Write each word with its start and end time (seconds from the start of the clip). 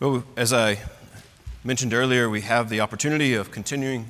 Well, 0.00 0.22
as 0.36 0.52
I 0.52 0.78
mentioned 1.64 1.92
earlier, 1.92 2.30
we 2.30 2.42
have 2.42 2.68
the 2.68 2.82
opportunity 2.82 3.34
of 3.34 3.50
continuing 3.50 4.08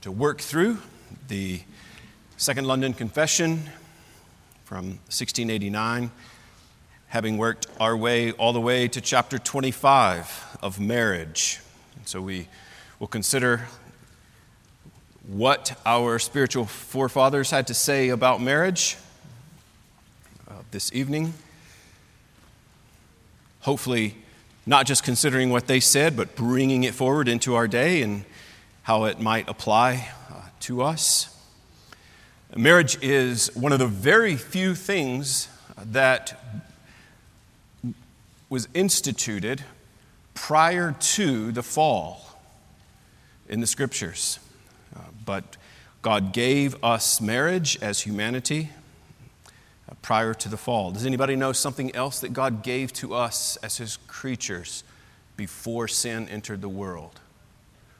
to 0.00 0.10
work 0.10 0.40
through 0.40 0.78
the 1.28 1.60
Second 2.38 2.66
London 2.66 2.94
Confession 2.94 3.64
from 4.64 4.86
1689, 5.10 6.10
having 7.08 7.36
worked 7.36 7.66
our 7.78 7.94
way 7.94 8.32
all 8.32 8.54
the 8.54 8.62
way 8.62 8.88
to 8.88 8.98
chapter 9.02 9.36
25 9.38 10.56
of 10.62 10.80
marriage. 10.80 11.60
And 11.96 12.08
so 12.08 12.22
we 12.22 12.48
will 12.98 13.06
consider 13.06 13.66
what 15.26 15.78
our 15.84 16.18
spiritual 16.18 16.64
forefathers 16.64 17.50
had 17.50 17.66
to 17.66 17.74
say 17.74 18.08
about 18.08 18.40
marriage 18.40 18.96
uh, 20.48 20.54
this 20.70 20.90
evening. 20.94 21.34
Hopefully, 23.60 24.14
not 24.66 24.84
just 24.84 25.04
considering 25.04 25.50
what 25.50 25.68
they 25.68 25.78
said, 25.78 26.16
but 26.16 26.34
bringing 26.34 26.82
it 26.82 26.92
forward 26.92 27.28
into 27.28 27.54
our 27.54 27.68
day 27.68 28.02
and 28.02 28.24
how 28.82 29.04
it 29.04 29.20
might 29.20 29.48
apply 29.48 30.10
uh, 30.30 30.40
to 30.60 30.82
us. 30.82 31.32
Marriage 32.54 32.98
is 33.02 33.54
one 33.54 33.72
of 33.72 33.78
the 33.78 33.86
very 33.86 34.36
few 34.36 34.74
things 34.74 35.48
that 35.76 36.40
was 38.48 38.68
instituted 38.74 39.62
prior 40.34 40.94
to 41.00 41.52
the 41.52 41.62
fall 41.62 42.38
in 43.48 43.60
the 43.60 43.66
scriptures. 43.66 44.38
Uh, 44.94 45.00
but 45.24 45.56
God 46.02 46.32
gave 46.32 46.82
us 46.84 47.20
marriage 47.20 47.78
as 47.82 48.00
humanity 48.00 48.70
prior 50.06 50.32
to 50.32 50.48
the 50.48 50.56
fall. 50.56 50.92
Does 50.92 51.04
anybody 51.04 51.34
know 51.34 51.52
something 51.52 51.92
else 51.92 52.20
that 52.20 52.32
God 52.32 52.62
gave 52.62 52.92
to 52.92 53.12
us 53.12 53.56
as 53.56 53.78
His 53.78 53.98
creatures 54.06 54.84
before 55.36 55.88
sin 55.88 56.28
entered 56.28 56.60
the 56.60 56.68
world? 56.68 57.18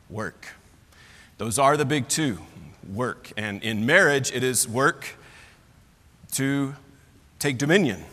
Work. 0.09 0.55
Those 1.39 1.59
are 1.59 1.77
the 1.77 1.85
big 1.85 2.07
two 2.07 2.39
work. 2.95 3.33
And 3.37 3.61
in 3.61 3.85
marriage, 3.87 4.31
it 4.33 4.45
is 4.45 4.69
work 4.69 5.17
to 6.35 6.77
take 7.41 7.59
dominion, 7.59 8.05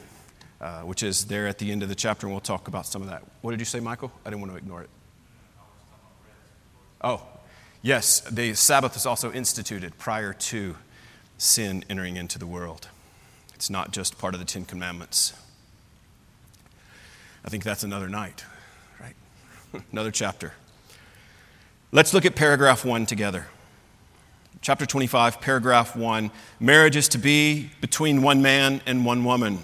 uh, 0.59 0.81
which 0.81 1.03
is 1.03 1.25
there 1.25 1.46
at 1.46 1.59
the 1.59 1.72
end 1.72 1.84
of 1.84 1.90
the 1.90 1.94
chapter, 1.94 2.25
and 2.25 2.34
we'll 2.34 2.42
talk 2.42 2.68
about 2.68 2.88
some 2.88 3.03
of 3.03 3.09
that. 3.09 3.22
What 3.42 3.52
did 3.52 3.59
you 3.59 3.66
say, 3.66 3.80
Michael? 3.80 4.12
I 4.25 4.31
didn't 4.31 4.42
want 4.42 4.53
to 4.53 4.58
ignore 4.58 4.81
it. 4.81 4.90
Oh, 7.02 7.22
yes, 7.84 8.22
the 8.22 8.56
Sabbath 8.56 8.96
was 8.96 9.06
also 9.06 9.31
instituted 9.31 9.96
prior 10.00 10.34
to 10.34 10.78
sin 11.38 11.86
entering 11.92 12.16
into 12.16 12.40
the 12.40 12.48
world. 12.48 12.88
It's 13.64 13.69
not 13.69 13.92
just 13.92 14.17
part 14.17 14.33
of 14.33 14.42
the 14.42 14.45
Ten 14.45 14.66
Commandments. 14.66 15.31
I 17.45 17.50
think 17.50 17.64
that's 17.64 17.86
another 17.86 18.09
night, 18.09 18.44
right? 19.00 19.16
another 19.94 20.11
chapter. 20.11 20.52
Let's 21.94 22.14
look 22.14 22.25
at 22.25 22.36
paragraph 22.36 22.84
one 22.84 23.06
together. 23.06 23.47
Chapter 24.59 24.86
25, 24.86 25.39
paragraph 25.39 25.95
one 25.95 26.31
marriage 26.59 26.97
is 26.97 27.08
to 27.08 27.17
be 27.17 27.72
between 27.80 28.22
one 28.22 28.41
man 28.41 28.81
and 28.86 29.06
one 29.06 29.23
woman. 29.23 29.59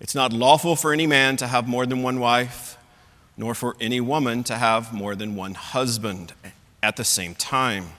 It's 0.00 0.16
not 0.16 0.32
lawful 0.32 0.74
for 0.74 0.92
any 0.92 1.06
man 1.06 1.36
to 1.36 1.46
have 1.46 1.68
more 1.68 1.86
than 1.86 2.02
one 2.02 2.18
wife, 2.18 2.76
nor 3.36 3.54
for 3.54 3.76
any 3.80 4.00
woman 4.00 4.42
to 4.42 4.56
have 4.56 4.92
more 4.92 5.14
than 5.14 5.36
one 5.36 5.54
husband 5.54 6.32
at 6.82 6.96
the 6.96 7.04
same 7.04 7.36
time. 7.36 7.90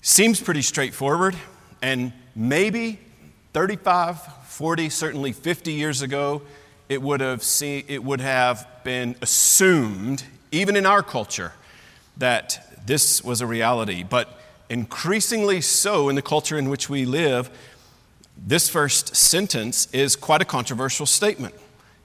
Seems 0.00 0.40
pretty 0.40 0.62
straightforward, 0.62 1.36
and 1.82 2.14
maybe 2.34 2.98
35, 3.52 4.20
40, 4.46 4.88
certainly 4.88 5.32
50 5.32 5.72
years 5.72 6.02
ago, 6.02 6.42
it 6.88 7.00
would 7.00 7.20
have, 7.20 7.42
seen, 7.42 7.84
it 7.88 8.02
would 8.02 8.20
have 8.20 8.66
been 8.84 9.16
assumed, 9.22 10.24
even 10.50 10.76
in 10.76 10.86
our 10.86 11.02
culture, 11.02 11.52
that 12.16 12.86
this 12.86 13.22
was 13.22 13.40
a 13.40 13.46
reality. 13.46 14.02
But 14.02 14.38
increasingly 14.68 15.60
so 15.60 16.08
in 16.08 16.16
the 16.16 16.22
culture 16.22 16.58
in 16.58 16.68
which 16.68 16.88
we 16.88 17.04
live, 17.04 17.50
this 18.36 18.68
first 18.68 19.14
sentence 19.14 19.86
is 19.92 20.16
quite 20.16 20.42
a 20.42 20.44
controversial 20.44 21.06
statement. 21.06 21.54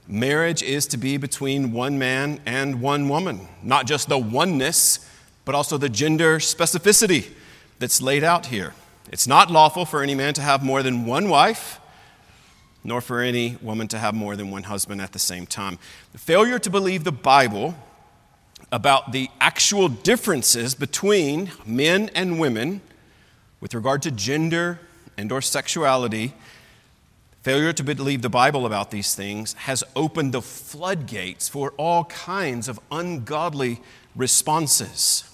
Marriage 0.06 0.62
is 0.62 0.86
to 0.86 0.96
be 0.96 1.16
between 1.16 1.72
one 1.72 1.98
man 1.98 2.40
and 2.46 2.80
one 2.80 3.08
woman, 3.08 3.46
not 3.62 3.86
just 3.86 4.08
the 4.08 4.18
oneness, 4.18 5.06
but 5.44 5.54
also 5.54 5.76
the 5.76 5.88
gender 5.88 6.38
specificity 6.38 7.30
that's 7.78 8.00
laid 8.00 8.24
out 8.24 8.46
here. 8.46 8.74
It's 9.10 9.26
not 9.26 9.50
lawful 9.50 9.84
for 9.84 10.02
any 10.02 10.14
man 10.14 10.34
to 10.34 10.42
have 10.42 10.62
more 10.62 10.82
than 10.82 11.06
one 11.06 11.28
wife, 11.28 11.80
nor 12.84 13.00
for 13.00 13.20
any 13.20 13.56
woman 13.62 13.88
to 13.88 13.98
have 13.98 14.14
more 14.14 14.36
than 14.36 14.50
one 14.50 14.64
husband 14.64 15.00
at 15.00 15.12
the 15.12 15.18
same 15.18 15.46
time. 15.46 15.78
The 16.12 16.18
failure 16.18 16.58
to 16.58 16.70
believe 16.70 17.04
the 17.04 17.12
Bible 17.12 17.74
about 18.70 19.12
the 19.12 19.28
actual 19.40 19.88
differences 19.88 20.74
between 20.74 21.50
men 21.64 22.10
and 22.14 22.38
women 22.38 22.80
with 23.60 23.74
regard 23.74 24.02
to 24.02 24.10
gender 24.10 24.78
and 25.16 25.32
or 25.32 25.40
sexuality 25.40 26.34
failure 27.42 27.72
to 27.72 27.82
believe 27.82 28.20
the 28.20 28.28
bible 28.28 28.66
about 28.66 28.90
these 28.90 29.14
things 29.14 29.54
has 29.54 29.82
opened 29.96 30.32
the 30.32 30.42
floodgates 30.42 31.48
for 31.48 31.72
all 31.76 32.04
kinds 32.04 32.68
of 32.68 32.78
ungodly 32.90 33.80
responses 34.14 35.24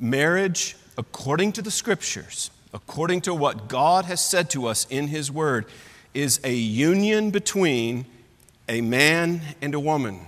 marriage 0.00 0.76
according 0.96 1.52
to 1.52 1.62
the 1.62 1.70
scriptures, 1.70 2.50
according 2.72 3.20
to 3.22 3.34
what 3.34 3.68
God 3.68 4.04
has 4.04 4.24
said 4.24 4.50
to 4.50 4.66
us 4.66 4.86
in 4.90 5.08
His 5.08 5.30
Word, 5.30 5.66
is 6.12 6.40
a 6.44 6.54
union 6.54 7.30
between 7.30 8.06
a 8.68 8.80
man 8.80 9.40
and 9.60 9.74
a 9.74 9.80
woman. 9.80 10.20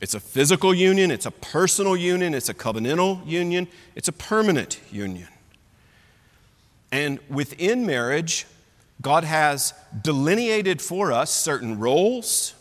It's 0.00 0.14
a 0.14 0.20
physical 0.20 0.74
union, 0.74 1.10
it's 1.10 1.26
a 1.26 1.30
personal 1.30 1.96
union, 1.96 2.34
it's 2.34 2.48
a 2.48 2.54
covenantal 2.54 3.26
union, 3.26 3.66
it's 3.94 4.08
a 4.08 4.12
permanent 4.12 4.80
union. 4.90 5.28
And 6.92 7.18
within 7.28 7.84
marriage, 7.84 8.46
God 9.02 9.24
has 9.24 9.74
delineated 10.02 10.80
for 10.80 11.12
us 11.12 11.30
certain 11.30 11.78
roles 11.78 12.54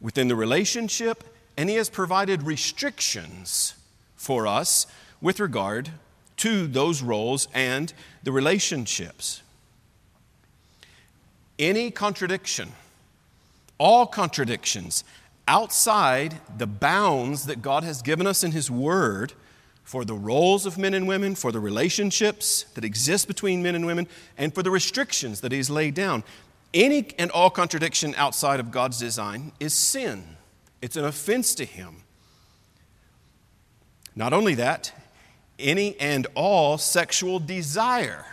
within 0.00 0.28
the 0.28 0.36
relationship, 0.36 1.24
and 1.56 1.68
He 1.68 1.76
has 1.76 1.90
provided 1.90 2.42
restrictions 2.42 3.74
for 4.16 4.46
us 4.46 4.86
with 5.20 5.40
regard 5.40 5.90
to 6.40 6.66
those 6.66 7.02
roles 7.02 7.48
and 7.52 7.92
the 8.22 8.32
relationships. 8.32 9.42
Any 11.58 11.90
contradiction, 11.90 12.72
all 13.76 14.06
contradictions 14.06 15.04
outside 15.46 16.40
the 16.56 16.66
bounds 16.66 17.44
that 17.44 17.60
God 17.60 17.84
has 17.84 18.00
given 18.00 18.26
us 18.26 18.42
in 18.42 18.52
His 18.52 18.70
Word 18.70 19.34
for 19.84 20.04
the 20.04 20.14
roles 20.14 20.64
of 20.64 20.78
men 20.78 20.94
and 20.94 21.06
women, 21.06 21.34
for 21.34 21.52
the 21.52 21.60
relationships 21.60 22.62
that 22.74 22.84
exist 22.84 23.26
between 23.26 23.62
men 23.62 23.74
and 23.74 23.84
women, 23.84 24.06
and 24.38 24.54
for 24.54 24.62
the 24.62 24.70
restrictions 24.70 25.40
that 25.42 25.52
He's 25.52 25.68
laid 25.68 25.94
down. 25.94 26.24
Any 26.72 27.08
and 27.18 27.30
all 27.32 27.50
contradiction 27.50 28.14
outside 28.16 28.60
of 28.60 28.70
God's 28.70 28.98
design 28.98 29.52
is 29.60 29.74
sin. 29.74 30.36
It's 30.80 30.96
an 30.96 31.04
offense 31.04 31.54
to 31.56 31.66
Him. 31.66 32.04
Not 34.16 34.32
only 34.32 34.54
that, 34.54 34.92
any 35.60 35.98
and 35.98 36.26
all 36.34 36.78
sexual 36.78 37.38
desire 37.38 38.24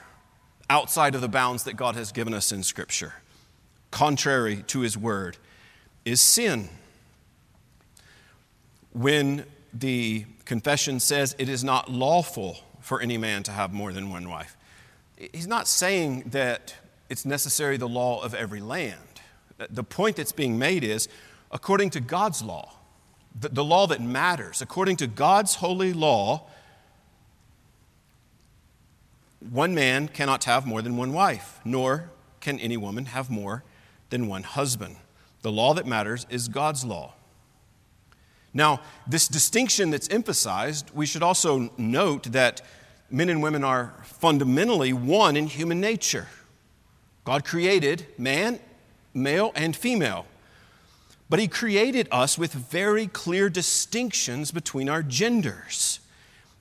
outside 0.70 1.16
of 1.16 1.22
the 1.22 1.28
bounds 1.28 1.64
that 1.64 1.76
God 1.76 1.96
has 1.96 2.12
given 2.12 2.34
us 2.34 2.52
in 2.52 2.64
Scripture, 2.64 3.14
contrary 3.92 4.64
to 4.68 4.82
His 4.82 4.98
Word, 4.98 5.38
is 6.06 6.22
sin. 6.22 6.70
When 8.94 9.46
the 9.74 10.26
confession 10.46 11.00
says 11.00 11.36
it 11.38 11.50
is 11.50 11.64
not 11.64 11.92
lawful 11.92 12.58
for 12.82 13.02
any 13.02 13.18
man 13.18 13.44
to 13.44 13.52
have 13.52 13.74
more 13.74 13.94
than 13.94 14.10
one 14.10 14.30
wife, 14.30 14.58
he's 15.34 15.48
not 15.48 15.68
saying 15.68 16.24
that 16.32 16.76
it's 17.10 17.26
necessary 17.26 17.78
the 17.78 17.88
law 17.88 18.22
of 18.22 18.34
every 18.34 18.62
land. 18.62 19.00
The 19.70 19.84
point 19.84 20.16
that's 20.18 20.32
being 20.32 20.58
made 20.58 20.84
is 20.84 21.08
according 21.52 21.90
to 21.92 22.00
God's 22.00 22.42
law, 22.42 22.74
the, 23.40 23.64
law 23.64 23.88
that 23.88 24.02
matters, 24.02 24.62
according 24.62 24.98
to 24.98 25.08
God's 25.08 25.56
holy 25.56 25.94
law, 25.94 26.44
one 29.40 29.76
man 29.76 30.08
cannot 30.08 30.46
have 30.46 30.66
more 30.66 30.82
than 30.82 30.98
one 30.98 31.14
wife, 31.14 31.60
nor 31.64 32.10
can 32.40 32.60
any 32.60 32.78
woman 32.78 33.06
have 33.08 33.30
more 33.30 33.64
than 34.10 34.28
one 34.28 34.44
husband. 34.44 34.96
The 35.42 35.52
law 35.52 35.74
that 35.74 35.86
matters 35.86 36.26
is 36.30 36.48
God's 36.48 36.84
law. 36.84 37.14
Now, 38.54 38.82
this 39.06 39.28
distinction 39.28 39.92
that's 39.92 40.10
emphasized, 40.10 40.90
we 40.94 41.06
should 41.06 41.22
also 41.22 41.72
note 41.78 42.24
that 42.32 42.62
men 43.10 43.30
and 43.30 43.44
women 43.44 43.64
are 43.64 43.94
fundamentally 44.04 44.94
one 44.94 45.38
in 45.38 45.48
human 45.48 45.80
nature. 45.80 46.28
God 47.24 47.46
created 47.46 48.08
man, 48.18 48.60
male, 49.14 49.52
and 49.54 49.76
female. 49.76 50.26
But 51.30 51.40
He 51.40 51.48
created 51.48 52.08
us 52.12 52.38
with 52.38 52.54
very 52.54 53.08
clear 53.08 53.50
distinctions 53.50 54.52
between 54.52 54.90
our 54.90 55.04
genders. 55.04 56.00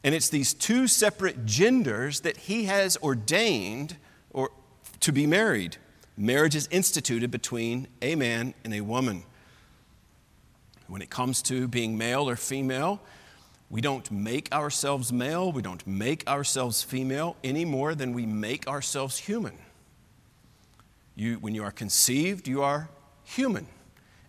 And 0.07 0.15
it's 0.15 0.29
these 0.29 0.55
two 0.55 0.87
separate 0.87 1.47
genders 1.47 2.21
that 2.21 2.37
he 2.37 2.67
has 2.67 2.97
ordained 2.99 3.97
or, 4.31 4.53
to 5.01 5.11
be 5.11 5.27
married. 5.27 5.79
Marriage 6.17 6.55
is 6.55 6.69
instituted 6.71 7.33
between 7.33 7.89
a 8.01 8.15
man 8.15 8.55
and 8.63 8.73
a 8.73 8.83
woman. 8.83 9.25
When 10.87 11.03
it 11.03 11.11
comes 11.11 11.43
to 11.43 11.67
being 11.67 11.99
male 11.99 12.29
or 12.29 12.37
female, 12.37 13.01
we 13.69 13.81
don't 13.81 14.09
make 14.13 14.53
ourselves 14.53 15.13
male, 15.13 15.51
we 15.51 15.61
don't 15.61 15.85
make 15.85 16.25
ourselves 16.29 16.85
female 16.85 17.35
any 17.43 17.65
more 17.65 17.97
than 17.97 18.13
we 18.13 18.27
make 18.27 18.69
ourselves 18.69 19.19
human. 19.19 19.59
You, 21.17 21.39
when 21.41 21.53
you 21.53 21.65
are 21.65 21.73
conceived, 21.73 22.47
you 22.47 22.63
are 22.63 22.91
human, 23.25 23.67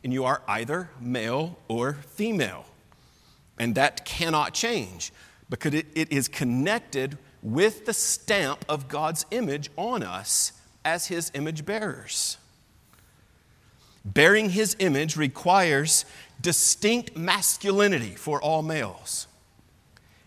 and 0.03 0.12
you 0.12 0.25
are 0.25 0.41
either 0.47 0.89
male 1.00 1.59
or 1.68 1.94
female. 1.94 2.65
And 3.59 3.75
that 3.75 4.06
cannot 4.06 4.56
change 4.56 5.12
because 5.49 5.73
it, 5.73 5.88
it 5.95 6.11
is 6.11 6.27
connected 6.27 7.17
with 7.41 7.85
the 7.85 7.94
stamp 7.94 8.65
of 8.67 8.88
God's 8.88 9.25
image 9.31 9.69
on 9.77 10.03
us 10.03 10.53
as 10.83 11.07
His 11.07 11.31
image 11.33 11.65
bearers. 11.65 12.38
Bearing 14.03 14.49
His 14.49 14.75
image 14.79 15.17
requires 15.17 16.05
distinct 16.41 17.15
masculinity 17.15 18.15
for 18.15 18.41
all 18.41 18.61
males. 18.61 19.27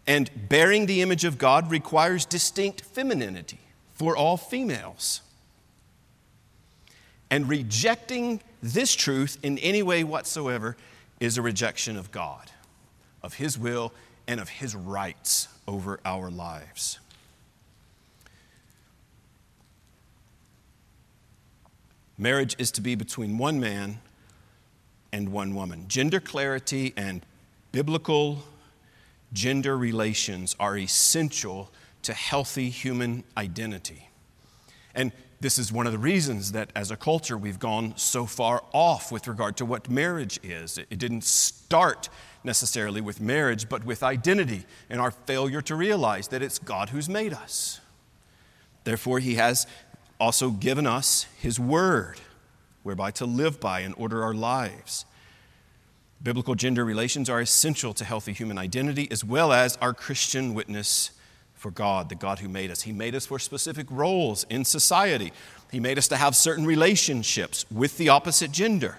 And 0.07 0.31
bearing 0.49 0.87
the 0.87 1.03
image 1.03 1.25
of 1.25 1.39
God 1.39 1.71
requires 1.71 2.25
distinct 2.25 2.83
femininity 2.83 3.61
for 3.93 4.17
all 4.17 4.37
females. 4.37 5.23
And 7.31 7.49
rejecting 7.49 8.41
this 8.63 8.95
truth 8.95 9.39
in 9.43 9.59
any 9.59 9.83
way 9.83 10.03
whatsoever 10.05 10.77
is 11.21 11.39
a 11.39 11.43
rejection 11.43 11.97
of 11.97 12.11
God, 12.11 12.51
of 13.23 13.35
His 13.35 13.59
will, 13.59 13.93
and 14.31 14.39
of 14.39 14.49
His 14.49 14.77
rights 14.77 15.49
over 15.67 15.99
our 16.05 16.31
lives. 16.31 17.01
Marriage 22.17 22.55
is 22.57 22.71
to 22.71 22.81
be 22.81 22.95
between 22.95 23.39
one 23.39 23.59
man 23.59 23.99
and 25.13 25.33
one 25.33 25.57
woman. 25.57 25.87
Gender 25.89 26.21
clarity 26.21 26.95
and 26.97 27.27
biblical 27.73 28.45
gender 29.33 29.77
relations 29.77 30.55
are 30.61 30.79
essential 30.79 31.73
to 32.03 32.13
healthy 32.13 32.71
human 32.71 33.25
identity. 33.37 34.11
And 34.95 35.11
this 35.41 35.59
is 35.59 35.73
one 35.73 35.87
of 35.87 35.93
the 35.93 35.99
reasons 35.99 36.53
that 36.53 36.71
as 36.77 36.91
a 36.91 36.97
culture 36.97 37.37
we've 37.39 37.59
gone 37.59 37.95
so 37.97 38.27
far 38.27 38.63
off 38.73 39.11
with 39.11 39.27
regard 39.27 39.57
to 39.57 39.65
what 39.65 39.89
marriage 39.89 40.39
is. 40.43 40.77
It 40.77 40.99
didn't 40.99 41.25
start 41.25 42.11
necessarily 42.45 43.01
with 43.01 43.21
marriage, 43.21 43.69
but 43.69 43.85
with 43.85 44.03
identity 44.03 44.65
and 44.91 45.01
our 45.01 45.11
failure 45.11 45.63
to 45.63 45.75
realize 45.75 46.29
that 46.29 46.43
it's 46.43 46.59
God 46.59 46.91
who's 46.91 47.09
made 47.09 47.33
us. 47.33 47.81
Therefore, 48.85 49.19
He 49.19 49.35
has 49.37 49.67
also 50.19 50.51
given 50.51 50.87
us 50.87 51.27
His 51.39 51.59
Word 51.59 52.21
whereby 52.83 53.11
to 53.13 53.25
live 53.25 53.61
by 53.61 53.81
and 53.81 53.95
order 53.97 54.23
our 54.23 54.35
lives. 54.35 55.05
Biblical 56.23 56.55
gender 56.55 56.85
relations 56.85 57.31
are 57.31 57.41
essential 57.41 57.95
to 57.95 58.05
healthy 58.05 58.33
human 58.33 58.59
identity 58.59 59.09
as 59.11 59.25
well 59.25 59.53
as 59.53 59.77
our 59.79 59.95
Christian 59.95 60.53
witness 60.53 61.13
for 61.61 61.71
God, 61.71 62.09
the 62.09 62.15
God 62.15 62.39
who 62.39 62.49
made 62.49 62.71
us. 62.71 62.81
He 62.81 62.93
made 62.93 63.15
us 63.15 63.27
for 63.27 63.39
specific 63.39 63.87
roles 63.91 64.47
in 64.49 64.65
society. 64.65 65.31
He 65.71 65.79
made 65.79 65.99
us 65.99 66.09
to 66.09 66.17
have 66.17 66.35
certain 66.35 66.65
relationships 66.65 67.67
with 67.71 67.99
the 67.99 68.09
opposite 68.09 68.51
gender. 68.51 68.97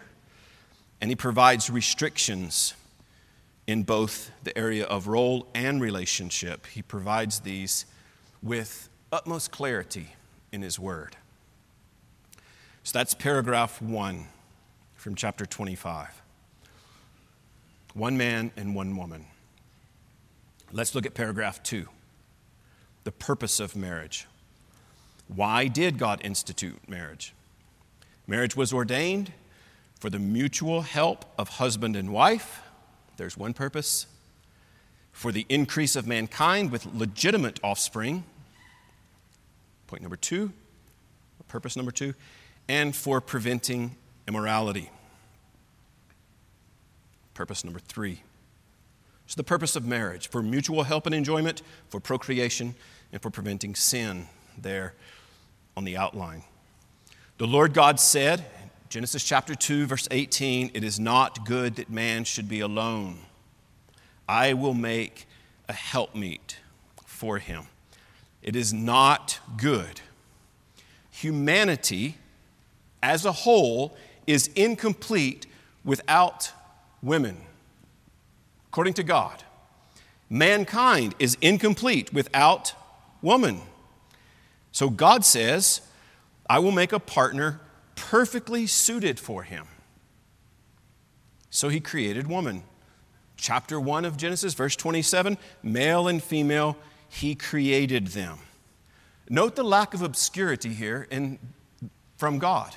And 1.02 1.10
He 1.10 1.16
provides 1.16 1.72
restrictions 1.72 2.76
in 3.66 3.82
both 3.82 4.30
the 4.44 4.56
area 4.56 4.86
of 4.86 5.08
role 5.08 5.48
and 5.56 5.82
relationship. 5.82 6.68
He 6.68 6.84
provides 6.84 7.40
these 7.40 7.86
with 8.44 8.90
utmost 9.12 9.50
clarity 9.50 10.10
in 10.52 10.62
His 10.62 10.78
Word. 10.78 11.16
So 12.84 13.00
that's 13.00 13.16
paragraph 13.16 13.82
one 13.82 14.28
from 14.94 15.16
chapter 15.16 15.48
25. 15.48 16.22
One 17.96 18.18
man 18.18 18.52
and 18.56 18.76
one 18.76 18.96
woman. 18.96 19.26
Let's 20.72 20.94
look 20.94 21.08
at 21.08 21.16
paragraph 21.16 21.64
two 21.64 21.88
the 23.04 23.12
purpose 23.12 23.60
of 23.60 23.76
marriage. 23.76 24.28
Why 25.28 25.68
did 25.68 25.98
God 25.98 26.22
institute 26.24 26.78
marriage? 26.88 27.34
Marriage 28.28 28.56
was 28.56 28.74
ordained 28.74 29.32
for 30.00 30.10
the 30.10 30.20
mutual 30.20 30.82
help 30.82 31.26
of 31.38 31.50
husband 31.50 31.96
and 31.96 32.12
wife. 32.12 32.62
There's 33.18 33.38
one 33.38 33.54
purpose. 33.54 34.08
For 35.12 35.32
the 35.32 35.46
increase 35.50 35.96
of 35.96 36.08
mankind 36.08 36.72
with 36.72 36.86
legitimate 36.94 37.60
offspring. 37.64 38.24
Point 39.88 40.02
number 40.02 40.16
two, 40.16 40.54
purpose 41.48 41.76
number 41.76 41.92
two 41.92 42.14
and 42.68 42.96
for 42.96 43.20
preventing 43.20 43.98
immorality. 44.28 44.90
Purpose 47.34 47.66
number 47.66 47.80
three. 47.80 48.22
So, 49.32 49.38
the 49.38 49.46
purpose 49.46 49.78
of 49.78 49.86
marriage 49.86 50.28
for 50.28 50.44
mutual 50.44 50.84
help 50.84 51.06
and 51.06 51.16
enjoyment, 51.16 51.62
for 51.88 52.02
procreation, 52.02 52.76
and 53.14 53.22
for 53.22 53.30
preventing 53.30 53.76
sin, 53.76 54.28
there 54.58 54.94
on 55.78 55.86
the 55.86 55.96
outline. 55.96 56.44
The 57.38 57.48
Lord 57.48 57.74
God 57.74 57.98
said, 57.98 58.44
Genesis 58.90 59.24
chapter 59.24 59.56
2, 59.56 59.86
verse 59.86 60.06
18, 60.12 60.72
it 60.74 60.84
is 60.84 61.00
not 61.00 61.46
good 61.46 61.78
that 61.78 61.90
man 61.90 62.26
should 62.26 62.50
be 62.50 62.60
alone. 62.60 63.20
I 64.28 64.52
will 64.52 64.74
make 64.74 65.30
a 65.70 65.74
helpmeet 65.74 66.58
for 67.06 67.38
him. 67.38 67.68
It 68.44 68.58
is 68.58 68.74
not 68.74 69.40
good. 69.56 70.02
Humanity 71.10 72.18
as 73.02 73.26
a 73.26 73.32
whole 73.32 73.96
is 74.28 74.48
incomplete 74.58 75.48
without 75.86 76.52
women. 77.02 77.38
According 78.72 78.94
to 78.94 79.04
God, 79.04 79.44
mankind 80.30 81.14
is 81.20 81.38
incomplete 81.42 82.14
without 82.14 82.74
woman. 83.22 83.60
So 84.72 84.90
God 84.90 85.26
says, 85.26 85.82
I 86.50 86.60
will 86.60 86.72
make 86.72 86.94
a 86.94 87.00
partner 87.00 87.60
perfectly 87.96 88.66
suited 88.68 89.20
for 89.20 89.44
him. 89.44 89.68
So 91.50 91.68
he 91.68 91.82
created 91.82 92.28
woman. 92.28 92.64
Chapter 93.36 93.78
1 93.78 94.06
of 94.06 94.16
Genesis, 94.16 94.54
verse 94.54 94.78
27 94.78 95.38
male 95.62 96.08
and 96.08 96.24
female, 96.24 96.78
he 97.10 97.36
created 97.36 98.08
them. 98.08 98.38
Note 99.30 99.58
the 99.58 99.64
lack 99.64 99.94
of 99.94 100.02
obscurity 100.02 100.70
here 100.70 101.10
in, 101.12 101.40
from 102.16 102.40
God. 102.40 102.74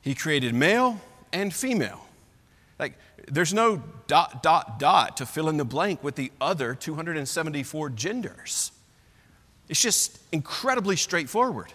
He 0.00 0.16
created 0.16 0.56
male 0.56 1.00
and 1.32 1.54
female. 1.54 2.04
Like, 2.78 2.94
there's 3.28 3.54
no 3.54 3.82
dot, 4.06 4.42
dot, 4.42 4.78
dot 4.78 5.16
to 5.18 5.26
fill 5.26 5.48
in 5.48 5.56
the 5.56 5.64
blank 5.64 6.02
with 6.02 6.16
the 6.16 6.32
other 6.40 6.74
274 6.74 7.90
genders. 7.90 8.72
It's 9.68 9.80
just 9.80 10.18
incredibly 10.32 10.96
straightforward. 10.96 11.72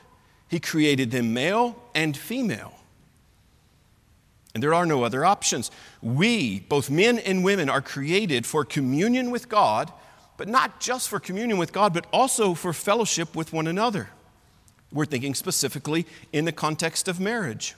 He 0.47 0.59
created 0.59 1.11
them 1.11 1.33
male 1.33 1.81
and 1.95 2.15
female. 2.15 2.73
And 4.53 4.63
there 4.63 4.73
are 4.73 4.85
no 4.85 5.03
other 5.03 5.23
options. 5.25 5.69
We, 6.01 6.61
both 6.61 6.89
men 6.89 7.19
and 7.19 7.43
women, 7.43 7.69
are 7.69 7.81
created 7.81 8.45
for 8.45 8.65
communion 8.65 9.31
with 9.31 9.47
God, 9.47 9.91
but 10.37 10.47
not 10.47 10.79
just 10.79 11.07
for 11.07 11.19
communion 11.19 11.57
with 11.57 11.71
God, 11.71 11.93
but 11.93 12.07
also 12.11 12.53
for 12.55 12.73
fellowship 12.73 13.35
with 13.35 13.53
one 13.53 13.67
another. 13.67 14.09
We're 14.91 15.05
thinking 15.05 15.35
specifically 15.35 16.07
in 16.33 16.45
the 16.45 16.51
context 16.51 17.07
of 17.07 17.19
marriage. 17.19 17.75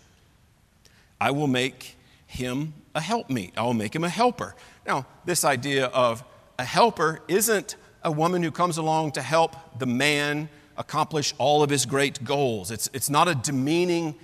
I 1.20 1.32
will 1.32 1.48
make 1.48 1.98
him 2.26 2.74
a 2.96 3.02
helpmeet. 3.02 3.54
I 3.58 3.64
will 3.64 3.74
make 3.74 3.96
him 3.96 4.04
a 4.04 4.10
helper. 4.10 4.56
Now, 4.86 5.06
this 5.26 5.44
idea 5.46 5.86
of 5.88 6.24
a 6.60 6.64
helper 6.64 7.22
isn't 7.28 7.76
a 8.04 8.12
woman 8.12 8.44
who 8.44 8.52
comes 8.52 8.78
along 8.78 9.14
to 9.14 9.22
help 9.22 9.56
the 9.80 9.86
man 9.86 10.50
accomplish 10.78 11.34
all 11.38 11.64
of 11.64 11.70
his 11.70 11.86
great 11.86 12.24
goals. 12.24 12.72
It's, 12.72 12.90
it's 12.94 13.10
not 13.10 13.28
a 13.28 13.36
demeaning 13.36 14.16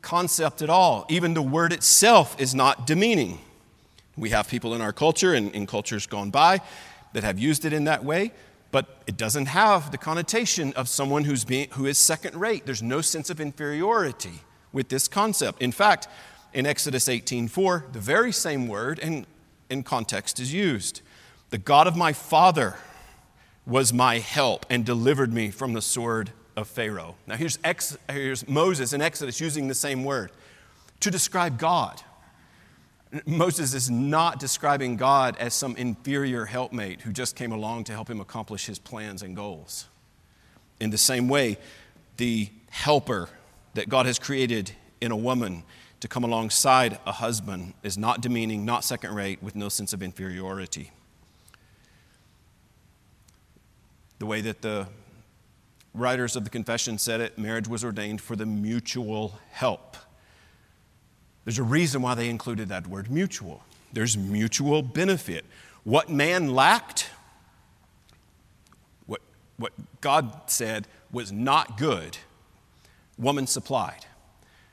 concept 0.00 0.62
at 0.62 0.70
all. 0.70 1.06
Even 1.08 1.34
the 1.34 1.42
word 1.42 1.72
itself 1.72 2.40
is 2.40 2.54
not 2.54 2.86
demeaning. 2.86 3.40
We 4.16 4.30
have 4.30 4.48
people 4.48 4.74
in 4.74 4.80
our 4.80 4.92
culture 4.92 5.34
and 5.34 5.52
in 5.54 5.66
cultures 5.66 6.06
gone 6.06 6.30
by 6.30 6.60
that 7.14 7.24
have 7.24 7.38
used 7.38 7.64
it 7.64 7.72
in 7.72 7.84
that 7.84 8.04
way, 8.04 8.32
but 8.70 9.02
it 9.06 9.16
doesn't 9.16 9.46
have 9.46 9.90
the 9.90 9.98
connotation 9.98 10.72
of 10.74 10.88
someone 10.88 11.24
who's 11.24 11.44
being, 11.44 11.68
who 11.70 11.86
is 11.86 11.98
second 11.98 12.36
rate. 12.36 12.64
There's 12.66 12.82
no 12.82 13.00
sense 13.00 13.30
of 13.30 13.40
inferiority 13.40 14.40
with 14.72 14.88
this 14.88 15.08
concept. 15.08 15.62
In 15.62 15.72
fact, 15.72 16.06
in 16.54 16.66
Exodus 16.66 17.08
18:4, 17.08 17.92
the 17.92 18.00
very 18.00 18.32
same 18.32 18.68
word 18.68 18.98
and 19.00 19.26
in 19.68 19.82
context 19.82 20.38
is 20.40 20.52
used. 20.52 21.02
The 21.50 21.58
God 21.58 21.86
of 21.86 21.96
my 21.96 22.12
father 22.12 22.76
was 23.66 23.92
my 23.92 24.18
help 24.18 24.64
and 24.70 24.84
delivered 24.84 25.32
me 25.32 25.50
from 25.50 25.72
the 25.72 25.82
sword 25.82 26.30
of 26.56 26.68
Pharaoh. 26.68 27.16
Now 27.26 27.36
here's, 27.36 27.58
Ex, 27.64 27.96
here's 28.10 28.46
Moses 28.48 28.92
in 28.92 29.02
Exodus 29.02 29.40
using 29.40 29.68
the 29.68 29.74
same 29.74 30.04
word 30.04 30.30
to 31.00 31.10
describe 31.10 31.58
God. 31.58 32.00
Moses 33.26 33.74
is 33.74 33.90
not 33.90 34.40
describing 34.40 34.96
God 34.96 35.36
as 35.38 35.54
some 35.54 35.76
inferior 35.76 36.46
helpmate 36.46 37.02
who 37.02 37.12
just 37.12 37.36
came 37.36 37.52
along 37.52 37.84
to 37.84 37.92
help 37.92 38.10
him 38.10 38.20
accomplish 38.20 38.66
his 38.66 38.78
plans 38.78 39.22
and 39.22 39.36
goals. 39.36 39.86
In 40.80 40.90
the 40.90 40.98
same 40.98 41.28
way, 41.28 41.58
the 42.16 42.50
helper 42.70 43.28
that 43.74 43.88
God 43.88 44.06
has 44.06 44.18
created 44.18 44.72
in 45.00 45.12
a 45.12 45.16
woman 45.16 45.62
to 46.04 46.08
come 46.08 46.22
alongside 46.22 46.98
a 47.06 47.12
husband 47.12 47.72
is 47.82 47.96
not 47.96 48.20
demeaning, 48.20 48.62
not 48.62 48.84
second 48.84 49.14
rate, 49.14 49.42
with 49.42 49.56
no 49.56 49.70
sense 49.70 49.94
of 49.94 50.02
inferiority. 50.02 50.90
The 54.18 54.26
way 54.26 54.42
that 54.42 54.60
the 54.60 54.86
writers 55.94 56.36
of 56.36 56.44
the 56.44 56.50
confession 56.50 56.98
said 56.98 57.22
it, 57.22 57.38
marriage 57.38 57.66
was 57.68 57.82
ordained 57.82 58.20
for 58.20 58.36
the 58.36 58.44
mutual 58.44 59.38
help. 59.50 59.96
There's 61.46 61.58
a 61.58 61.62
reason 61.62 62.02
why 62.02 62.14
they 62.14 62.28
included 62.28 62.68
that 62.68 62.86
word 62.86 63.10
mutual. 63.10 63.64
There's 63.90 64.14
mutual 64.14 64.82
benefit. 64.82 65.46
What 65.84 66.10
man 66.10 66.54
lacked, 66.54 67.08
what, 69.06 69.22
what 69.56 69.72
God 70.02 70.50
said 70.50 70.86
was 71.10 71.32
not 71.32 71.78
good, 71.78 72.18
woman 73.16 73.46
supplied. 73.46 74.04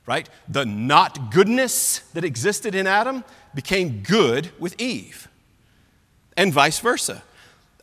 Right? 0.06 0.28
The 0.50 0.66
not 0.66 1.32
goodness 1.32 2.00
that 2.14 2.24
existed 2.24 2.76
in 2.76 2.88
Adam 2.88 3.24
became 3.54 4.02
good 4.02 4.52
with 4.60 4.80
Eve, 4.80 5.28
and 6.36 6.52
vice 6.52 6.80
versa. 6.80 7.24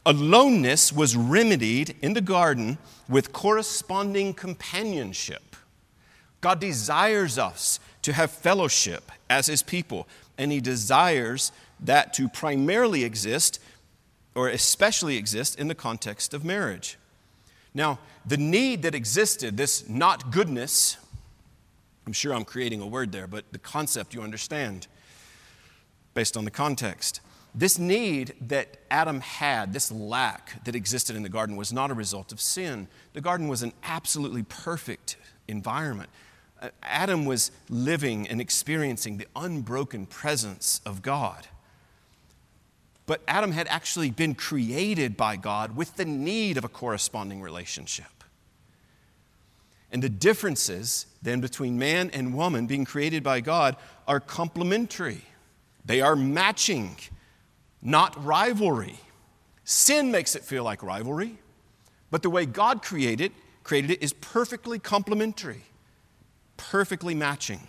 Aloneness 0.05 0.93
was 0.93 1.17
remedied 1.17 1.95
in 2.01 2.15
the 2.15 2.21
garden 2.21 2.79
with 3.09 3.33
corresponding 3.33 4.35
companionship. 4.35 5.57
God 6.41 6.61
desires 6.61 7.39
us 7.39 7.79
to 8.03 8.13
have 8.13 8.31
fellowship 8.31 9.13
as 9.29 9.47
His 9.47 9.63
people, 9.63 10.09
and 10.39 10.51
He 10.51 10.61
desires 10.61 11.53
that 11.81 12.15
to 12.15 12.29
primarily 12.29 13.05
exist, 13.05 13.61
or 14.35 14.49
especially 14.49 15.17
exist, 15.17 15.59
in 15.59 15.69
the 15.69 15.75
context 15.75 16.33
of 16.33 16.45
marriage. 16.45 16.97
Now, 17.75 17.99
the 18.25 18.37
need 18.37 18.83
that 18.83 18.95
existed, 18.95 19.57
this 19.57 19.89
not 19.89 20.31
goodness, 20.31 20.97
I'm 22.09 22.15
sure 22.15 22.33
I'm 22.33 22.47
creating 22.47 22.81
a 22.81 22.87
word 22.87 23.13
there, 23.13 23.27
but 23.27 23.53
the 23.53 23.59
concept 23.59 24.15
you 24.15 24.23
understand 24.23 24.87
based 26.15 26.39
on 26.39 26.47
the 26.47 26.51
context. 26.51 27.21
This 27.55 27.79
need 27.79 28.33
that 28.41 28.79
Adam 28.91 29.21
had, 29.21 29.75
this 29.75 29.93
lack 29.93 30.65
that 30.65 30.75
existed 30.75 31.17
in 31.17 31.23
the 31.23 31.29
garden, 31.29 31.55
was 31.55 31.71
not 31.71 31.91
a 31.91 31.95
result 31.95 32.33
of 32.33 32.41
sin. 32.41 32.89
The 33.13 33.21
garden 33.21 33.47
was 33.47 33.63
an 33.63 33.75
absolutely 33.83 34.43
perfect 34.43 35.19
environment. 35.49 36.09
Adam 36.83 37.27
was 37.27 37.51
living 37.69 38.27
and 38.27 38.41
experiencing 38.41 39.19
the 39.19 39.27
unbroken 39.37 40.07
presence 40.07 40.81
of 40.87 41.03
God. 41.03 41.47
But 43.05 43.21
Adam 43.29 43.53
had 43.53 43.69
actually 43.69 44.13
been 44.13 44.35
created 44.35 45.15
by 45.15 45.37
God 45.37 45.77
with 45.77 45.97
the 45.97 46.07
need 46.07 46.57
of 46.57 46.65
a 46.65 46.71
corresponding 46.71 47.43
relationship. 47.43 48.18
And 49.91 50.03
the 50.03 50.09
differences 50.09 51.07
then 51.23 51.41
between 51.41 51.79
man 51.79 52.11
and 52.13 52.35
woman 52.35 52.67
being 52.67 52.85
created 52.85 53.23
by 53.23 53.41
God 53.41 53.77
are 54.07 54.21
complementary, 54.21 55.23
they 55.85 56.01
are 56.01 56.17
matching, 56.17 56.97
not 57.81 58.23
rivalry. 58.25 58.99
Sin 59.65 60.11
makes 60.11 60.35
it 60.35 60.45
feel 60.45 60.65
like 60.65 60.83
rivalry, 60.83 61.39
but 62.11 62.23
the 62.23 62.31
way 62.31 62.47
God 62.47 62.83
created, 62.83 63.33
created 63.65 63.91
it 63.91 64.03
is 64.03 64.13
perfectly 64.13 64.79
complementary, 64.79 65.63
perfectly 66.57 67.15
matching. 67.15 67.61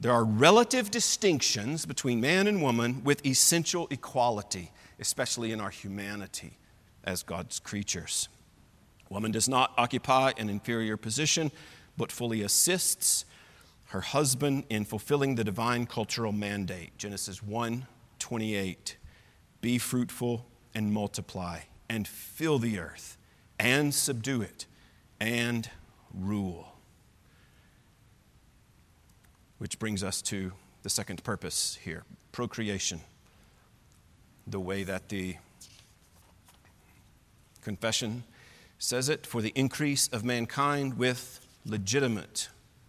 There 0.00 0.12
are 0.12 0.24
relative 0.24 0.90
distinctions 0.90 1.86
between 1.86 2.20
man 2.20 2.46
and 2.46 2.62
woman 2.62 3.02
with 3.04 3.24
essential 3.24 3.86
equality, 3.90 4.70
especially 4.98 5.52
in 5.52 5.60
our 5.60 5.70
humanity 5.70 6.58
as 7.04 7.22
God's 7.22 7.60
creatures. 7.60 8.28
Woman 9.08 9.32
does 9.32 9.48
not 9.48 9.72
occupy 9.76 10.32
an 10.36 10.48
inferior 10.48 10.96
position, 10.96 11.52
but 11.96 12.10
fully 12.10 12.42
assists 12.42 13.24
her 13.86 14.00
husband 14.00 14.64
in 14.68 14.84
fulfilling 14.84 15.36
the 15.36 15.44
divine 15.44 15.86
cultural 15.86 16.32
mandate. 16.32 16.96
Genesis 16.98 17.42
1 17.42 17.86
28. 18.18 18.96
Be 19.60 19.78
fruitful 19.78 20.46
and 20.74 20.92
multiply, 20.92 21.60
and 21.88 22.08
fill 22.08 22.58
the 22.58 22.78
earth, 22.78 23.16
and 23.58 23.94
subdue 23.94 24.42
it, 24.42 24.66
and 25.20 25.70
rule. 26.12 26.74
Which 29.58 29.78
brings 29.78 30.02
us 30.02 30.22
to 30.22 30.52
the 30.82 30.90
second 30.90 31.22
purpose 31.22 31.78
here 31.82 32.04
procreation. 32.32 33.00
The 34.46 34.60
way 34.60 34.82
that 34.82 35.08
the 35.08 35.36
confession 37.62 38.24
says 38.78 39.08
it 39.08 39.26
for 39.26 39.40
the 39.40 39.52
increase 39.54 40.08
of 40.08 40.24
mankind 40.24 40.98
with 40.98 41.46
legitimate 41.64 42.48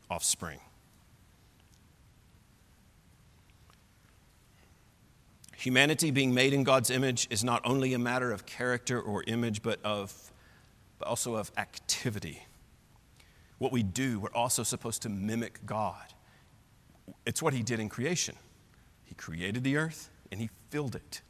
offspring. 0.09 0.59
Humanity 5.57 6.11
being 6.11 6.33
made 6.33 6.53
in 6.53 6.63
God's 6.63 6.91
image 6.91 7.27
is 7.31 7.43
not 7.43 7.61
only 7.65 7.93
a 7.93 7.99
matter 7.99 8.31
of 8.31 8.45
character 8.45 9.01
or 9.01 9.23
image, 9.25 9.63
but, 9.63 9.79
of, 9.83 10.31
but 10.99 11.07
also 11.07 11.35
of 11.35 11.51
activity. 11.57 12.45
What 13.57 13.71
we 13.71 13.81
do, 13.81 14.19
we're 14.19 14.29
also 14.29 14.61
supposed 14.61 15.01
to 15.03 15.09
mimic 15.09 15.65
God. 15.65 16.13
It's 17.25 17.41
what 17.41 17.53
He 17.53 17.63
did 17.63 17.79
in 17.79 17.89
creation. 17.89 18.35
He 19.05 19.15
created 19.15 19.63
the 19.63 19.77
earth 19.77 20.11
and 20.31 20.39
He 20.39 20.49
filled 20.69 20.95
it. 20.95 21.21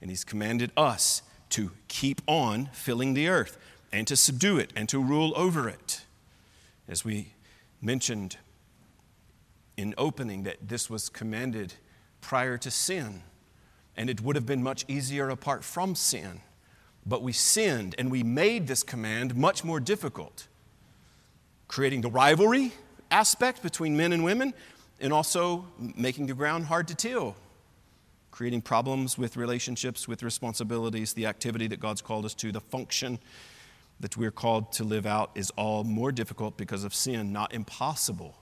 And 0.00 0.10
He's 0.10 0.24
commanded 0.24 0.72
us 0.76 1.22
to 1.50 1.70
keep 1.86 2.20
on 2.26 2.70
filling 2.72 3.14
the 3.14 3.28
earth 3.28 3.58
and 3.92 4.06
to 4.06 4.16
subdue 4.16 4.58
it 4.58 4.72
and 4.76 4.88
to 4.88 5.02
rule 5.02 5.32
over 5.36 5.68
it. 5.68 6.02
As 6.88 7.04
we 7.04 7.32
mentioned 7.80 8.36
in 9.76 9.94
opening, 9.96 10.42
that 10.42 10.56
this 10.68 10.90
was 10.90 11.08
commanded 11.08 11.74
prior 12.20 12.58
to 12.58 12.70
sin, 12.70 13.22
and 13.96 14.10
it 14.10 14.20
would 14.20 14.36
have 14.36 14.46
been 14.46 14.62
much 14.62 14.84
easier 14.88 15.28
apart 15.28 15.64
from 15.64 15.94
sin. 15.94 16.40
But 17.06 17.22
we 17.22 17.32
sinned 17.32 17.94
and 17.98 18.10
we 18.10 18.22
made 18.22 18.66
this 18.66 18.82
command 18.82 19.36
much 19.36 19.64
more 19.64 19.80
difficult, 19.80 20.46
creating 21.68 22.00
the 22.02 22.10
rivalry 22.10 22.72
aspect 23.10 23.62
between 23.62 23.96
men 23.96 24.12
and 24.12 24.24
women 24.24 24.52
and 25.00 25.12
also 25.12 25.64
making 25.78 26.26
the 26.26 26.34
ground 26.34 26.66
hard 26.66 26.88
to 26.88 26.94
till, 26.94 27.36
creating 28.30 28.60
problems 28.60 29.16
with 29.16 29.36
relationships, 29.36 30.08
with 30.08 30.22
responsibilities, 30.22 31.12
the 31.12 31.26
activity 31.26 31.66
that 31.68 31.80
God's 31.80 32.02
called 32.02 32.24
us 32.24 32.34
to, 32.34 32.52
the 32.52 32.60
function 32.60 33.18
that 34.00 34.16
we're 34.16 34.30
called 34.30 34.72
to 34.72 34.84
live 34.84 35.06
out 35.06 35.30
is 35.34 35.50
all 35.56 35.84
more 35.84 36.12
difficult 36.12 36.56
because 36.56 36.84
of 36.84 36.94
sin, 36.94 37.32
not 37.32 37.52
impossible 37.52 38.36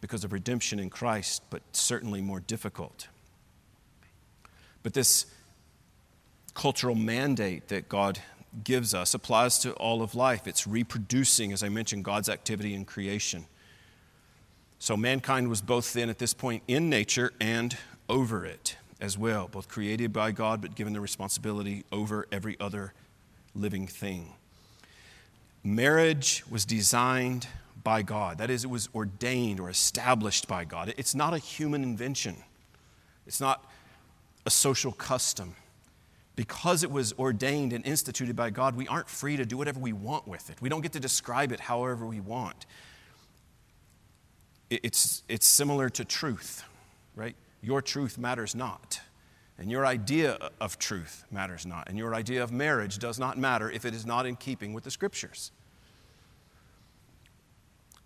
because 0.00 0.24
of 0.24 0.32
redemption 0.32 0.78
in 0.78 0.90
Christ, 0.90 1.42
but 1.50 1.62
certainly 1.72 2.20
more 2.20 2.40
difficult. 2.40 3.08
But 4.82 4.94
this 4.94 5.26
cultural 6.54 6.94
mandate 6.94 7.68
that 7.68 7.88
God 7.88 8.20
gives 8.64 8.94
us 8.94 9.14
applies 9.14 9.58
to 9.60 9.72
all 9.74 10.02
of 10.02 10.14
life. 10.14 10.46
It's 10.46 10.66
reproducing, 10.66 11.52
as 11.52 11.62
I 11.62 11.68
mentioned, 11.68 12.04
God's 12.04 12.28
activity 12.28 12.74
in 12.74 12.84
creation. 12.84 13.46
So 14.78 14.96
mankind 14.96 15.48
was 15.48 15.60
both 15.60 15.92
then 15.92 16.08
at 16.08 16.18
this 16.18 16.32
point 16.32 16.62
in 16.68 16.88
nature 16.88 17.32
and 17.40 17.76
over 18.08 18.46
it 18.46 18.76
as 19.00 19.18
well, 19.18 19.48
both 19.48 19.68
created 19.68 20.12
by 20.12 20.30
God 20.30 20.60
but 20.60 20.74
given 20.74 20.92
the 20.92 21.00
responsibility 21.00 21.84
over 21.92 22.26
every 22.32 22.56
other 22.60 22.92
living 23.54 23.86
thing. 23.86 24.34
Marriage 25.64 26.44
was 26.50 26.64
designed 26.64 27.46
by 27.82 28.02
God. 28.02 28.38
That 28.38 28.50
is, 28.50 28.64
it 28.64 28.70
was 28.70 28.88
ordained 28.94 29.60
or 29.60 29.70
established 29.70 30.48
by 30.48 30.64
God. 30.64 30.94
It's 30.96 31.14
not 31.14 31.34
a 31.34 31.38
human 31.38 31.82
invention, 31.82 32.36
it's 33.26 33.40
not 33.40 33.64
a 34.46 34.50
social 34.50 34.92
custom. 34.92 35.54
Because 36.36 36.84
it 36.84 36.90
was 36.92 37.12
ordained 37.14 37.72
and 37.72 37.84
instituted 37.84 38.36
by 38.36 38.50
God, 38.50 38.76
we 38.76 38.86
aren't 38.86 39.08
free 39.08 39.36
to 39.36 39.44
do 39.44 39.56
whatever 39.56 39.80
we 39.80 39.92
want 39.92 40.28
with 40.28 40.50
it. 40.50 40.62
We 40.62 40.68
don't 40.68 40.82
get 40.82 40.92
to 40.92 41.00
describe 41.00 41.50
it 41.50 41.58
however 41.58 42.06
we 42.06 42.20
want. 42.20 42.64
It's, 44.70 45.24
it's 45.28 45.46
similar 45.46 45.88
to 45.90 46.04
truth, 46.04 46.62
right? 47.16 47.34
Your 47.60 47.82
truth 47.82 48.18
matters 48.18 48.54
not. 48.54 49.00
And 49.58 49.70
your 49.70 49.84
idea 49.84 50.38
of 50.60 50.78
truth 50.78 51.24
matters 51.30 51.66
not. 51.66 51.88
And 51.88 51.98
your 51.98 52.14
idea 52.14 52.42
of 52.42 52.52
marriage 52.52 52.98
does 52.98 53.18
not 53.18 53.36
matter 53.36 53.70
if 53.70 53.84
it 53.84 53.92
is 53.92 54.06
not 54.06 54.24
in 54.24 54.36
keeping 54.36 54.72
with 54.72 54.84
the 54.84 54.90
scriptures. 54.90 55.50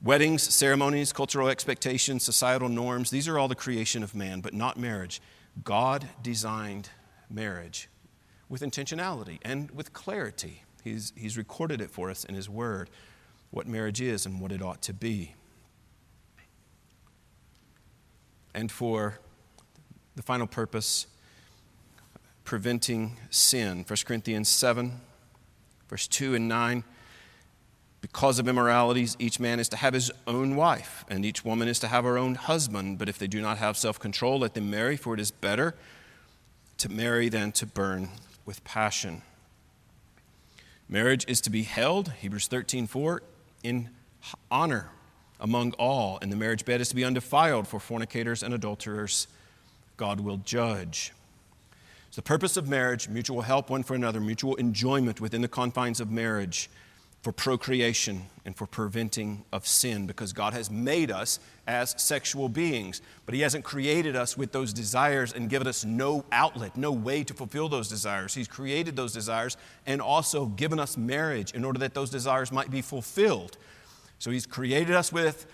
Weddings, 0.02 0.42
ceremonies, 0.42 1.12
cultural 1.12 1.48
expectations, 1.48 2.24
societal 2.24 2.68
norms, 2.68 3.10
these 3.10 3.28
are 3.28 3.38
all 3.38 3.48
the 3.48 3.54
creation 3.54 4.02
of 4.02 4.14
man, 4.14 4.40
but 4.40 4.54
not 4.54 4.76
marriage. 4.76 5.20
God 5.62 6.08
designed 6.22 6.88
marriage 7.30 7.88
with 8.48 8.62
intentionality 8.62 9.38
and 9.42 9.70
with 9.70 9.92
clarity. 9.92 10.62
He's, 10.82 11.12
he's 11.14 11.36
recorded 11.36 11.80
it 11.80 11.90
for 11.90 12.10
us 12.10 12.24
in 12.24 12.34
His 12.34 12.48
Word, 12.48 12.90
what 13.50 13.68
marriage 13.68 14.00
is 14.00 14.26
and 14.26 14.40
what 14.40 14.50
it 14.50 14.60
ought 14.60 14.82
to 14.82 14.92
be. 14.92 15.34
And 18.54 18.72
for 18.72 19.20
the 20.16 20.22
final 20.22 20.46
purpose, 20.46 21.06
preventing 22.44 23.16
sin. 23.30 23.84
1 23.86 23.96
Corinthians 24.04 24.48
7, 24.48 25.00
verse 25.88 26.06
2 26.08 26.34
and 26.34 26.48
9. 26.48 26.84
Because 28.00 28.40
of 28.40 28.48
immoralities, 28.48 29.16
each 29.20 29.38
man 29.38 29.60
is 29.60 29.68
to 29.68 29.76
have 29.76 29.94
his 29.94 30.10
own 30.26 30.56
wife, 30.56 31.04
and 31.08 31.24
each 31.24 31.44
woman 31.44 31.68
is 31.68 31.78
to 31.78 31.88
have 31.88 32.04
her 32.04 32.18
own 32.18 32.34
husband. 32.34 32.98
But 32.98 33.08
if 33.08 33.16
they 33.16 33.28
do 33.28 33.40
not 33.40 33.58
have 33.58 33.76
self 33.76 34.00
control, 34.00 34.40
let 34.40 34.54
them 34.54 34.70
marry, 34.70 34.96
for 34.96 35.14
it 35.14 35.20
is 35.20 35.30
better 35.30 35.74
to 36.78 36.88
marry 36.88 37.28
than 37.28 37.52
to 37.52 37.66
burn 37.66 38.08
with 38.44 38.64
passion. 38.64 39.22
Marriage 40.88 41.24
is 41.28 41.40
to 41.42 41.50
be 41.50 41.62
held, 41.62 42.12
Hebrews 42.20 42.48
13 42.48 42.88
4, 42.88 43.22
in 43.62 43.88
honor 44.50 44.90
among 45.40 45.72
all, 45.74 46.18
and 46.20 46.30
the 46.30 46.36
marriage 46.36 46.64
bed 46.64 46.80
is 46.80 46.88
to 46.88 46.96
be 46.96 47.04
undefiled, 47.04 47.68
for 47.68 47.80
fornicators 47.80 48.42
and 48.42 48.52
adulterers 48.52 49.28
God 49.96 50.20
will 50.20 50.38
judge. 50.38 51.12
So 52.12 52.16
the 52.20 52.26
purpose 52.26 52.58
of 52.58 52.68
marriage, 52.68 53.08
mutual 53.08 53.40
help 53.40 53.70
one 53.70 53.82
for 53.82 53.94
another, 53.94 54.20
mutual 54.20 54.54
enjoyment 54.56 55.18
within 55.18 55.40
the 55.40 55.48
confines 55.48 55.98
of 55.98 56.10
marriage 56.10 56.68
for 57.22 57.32
procreation 57.32 58.26
and 58.44 58.54
for 58.54 58.66
preventing 58.66 59.46
of 59.50 59.66
sin 59.66 60.06
because 60.06 60.34
God 60.34 60.52
has 60.52 60.70
made 60.70 61.10
us 61.10 61.40
as 61.66 61.94
sexual 61.96 62.50
beings, 62.50 63.00
but 63.24 63.34
He 63.34 63.40
hasn't 63.40 63.64
created 63.64 64.14
us 64.14 64.36
with 64.36 64.52
those 64.52 64.74
desires 64.74 65.32
and 65.32 65.48
given 65.48 65.66
us 65.66 65.86
no 65.86 66.26
outlet, 66.32 66.76
no 66.76 66.92
way 66.92 67.24
to 67.24 67.32
fulfill 67.32 67.70
those 67.70 67.88
desires. 67.88 68.34
He's 68.34 68.46
created 68.46 68.94
those 68.94 69.14
desires 69.14 69.56
and 69.86 70.02
also 70.02 70.44
given 70.44 70.78
us 70.78 70.98
marriage 70.98 71.54
in 71.54 71.64
order 71.64 71.78
that 71.78 71.94
those 71.94 72.10
desires 72.10 72.52
might 72.52 72.70
be 72.70 72.82
fulfilled. 72.82 73.56
So 74.18 74.30
He's 74.30 74.44
created 74.44 74.94
us 74.94 75.10
with, 75.10 75.46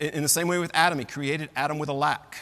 in 0.00 0.24
the 0.24 0.28
same 0.28 0.48
way 0.48 0.58
with 0.58 0.72
Adam, 0.74 0.98
He 0.98 1.04
created 1.04 1.48
Adam 1.54 1.78
with 1.78 1.90
a 1.90 1.94
lack, 1.94 2.38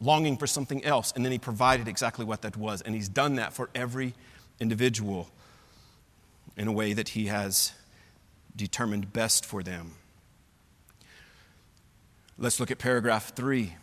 longing 0.00 0.36
for 0.36 0.46
something 0.46 0.84
else, 0.84 1.12
and 1.14 1.24
then 1.24 1.32
He 1.32 1.38
provided 1.38 1.88
exactly 1.88 2.24
what 2.24 2.42
that 2.42 2.56
was. 2.56 2.82
And 2.82 2.94
He's 2.94 3.08
done 3.08 3.36
that 3.36 3.52
for 3.52 3.70
every 3.74 4.14
individual 4.60 5.28
in 6.56 6.68
a 6.68 6.72
way 6.72 6.92
that 6.92 7.10
He 7.10 7.26
has 7.26 7.72
determined 8.56 9.12
best 9.12 9.44
for 9.44 9.62
them. 9.62 9.92
Let's 12.38 12.60
look 12.60 12.70
at 12.70 12.78
paragraph 12.78 13.34
three. 13.34 13.74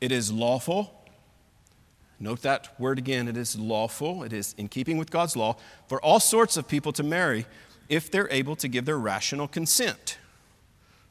It 0.00 0.12
is 0.12 0.32
lawful. 0.32 0.94
Note 2.18 2.42
that 2.42 2.78
word 2.78 2.98
again. 2.98 3.28
It 3.28 3.36
is 3.36 3.58
lawful. 3.58 4.22
It 4.22 4.32
is 4.32 4.54
in 4.58 4.68
keeping 4.68 4.98
with 4.98 5.10
God's 5.10 5.36
law 5.36 5.56
for 5.88 6.00
all 6.02 6.20
sorts 6.20 6.58
of 6.58 6.68
people 6.68 6.92
to 6.92 7.02
marry 7.02 7.46
if 7.88 8.10
they're 8.10 8.30
able 8.30 8.56
to 8.56 8.68
give 8.68 8.84
their 8.84 8.98
rational 8.98 9.48
consent. 9.48 10.18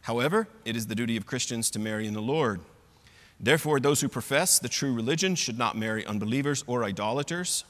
However, 0.01 0.48
it 0.65 0.75
is 0.75 0.88
the 0.88 0.95
duty 0.95 1.17
of 1.17 1.25
Christians 1.25 1.71
to 1.71 1.79
marry 1.79 2.07
in 2.07 2.13
the 2.13 2.21
Lord. 2.21 2.62
Therefore, 3.39 3.79
those 3.79 4.01
who 4.01 4.10
profess 4.10 4.60
the 4.60 4.69
true 4.69 4.93
religion 4.93 5.36
should 5.36 5.58
not 5.58 5.77
marry 5.77 6.05
unbelievers 6.05 6.63
or 6.67 6.84
idolaters 6.84 7.63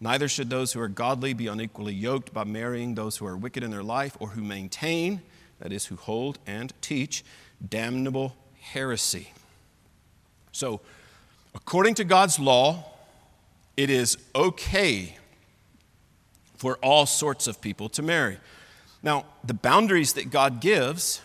Neither 0.00 0.28
should 0.28 0.50
those 0.50 0.72
who 0.72 0.80
are 0.80 0.88
godly 0.88 1.32
be 1.32 1.46
unequally 1.46 1.94
yoked 1.94 2.34
by 2.34 2.44
marrying 2.44 2.94
those 2.94 3.16
who 3.16 3.26
are 3.26 3.36
wicked 3.36 3.62
in 3.62 3.70
their 3.70 3.82
life 3.82 4.16
or 4.20 4.28
who 4.28 4.42
maintain, 4.42 5.22
that 5.60 5.72
is, 5.72 5.86
who 5.86 5.96
hold 5.96 6.38
and 6.46 6.72
teach, 6.80 7.24
damnable 7.66 8.36
heresy. 8.60 9.32
So, 10.52 10.80
according 11.54 11.94
to 11.94 12.04
God's 12.04 12.38
law, 12.38 12.84
it 13.76 13.88
is 13.90 14.18
okay 14.34 15.16
for 16.56 16.76
all 16.82 17.06
sorts 17.06 17.46
of 17.46 17.60
people 17.60 17.88
to 17.90 18.02
marry. 18.02 18.38
Now, 19.02 19.26
the 19.42 19.54
boundaries 19.54 20.14
that 20.14 20.30
God 20.30 20.60
gives, 20.60 21.20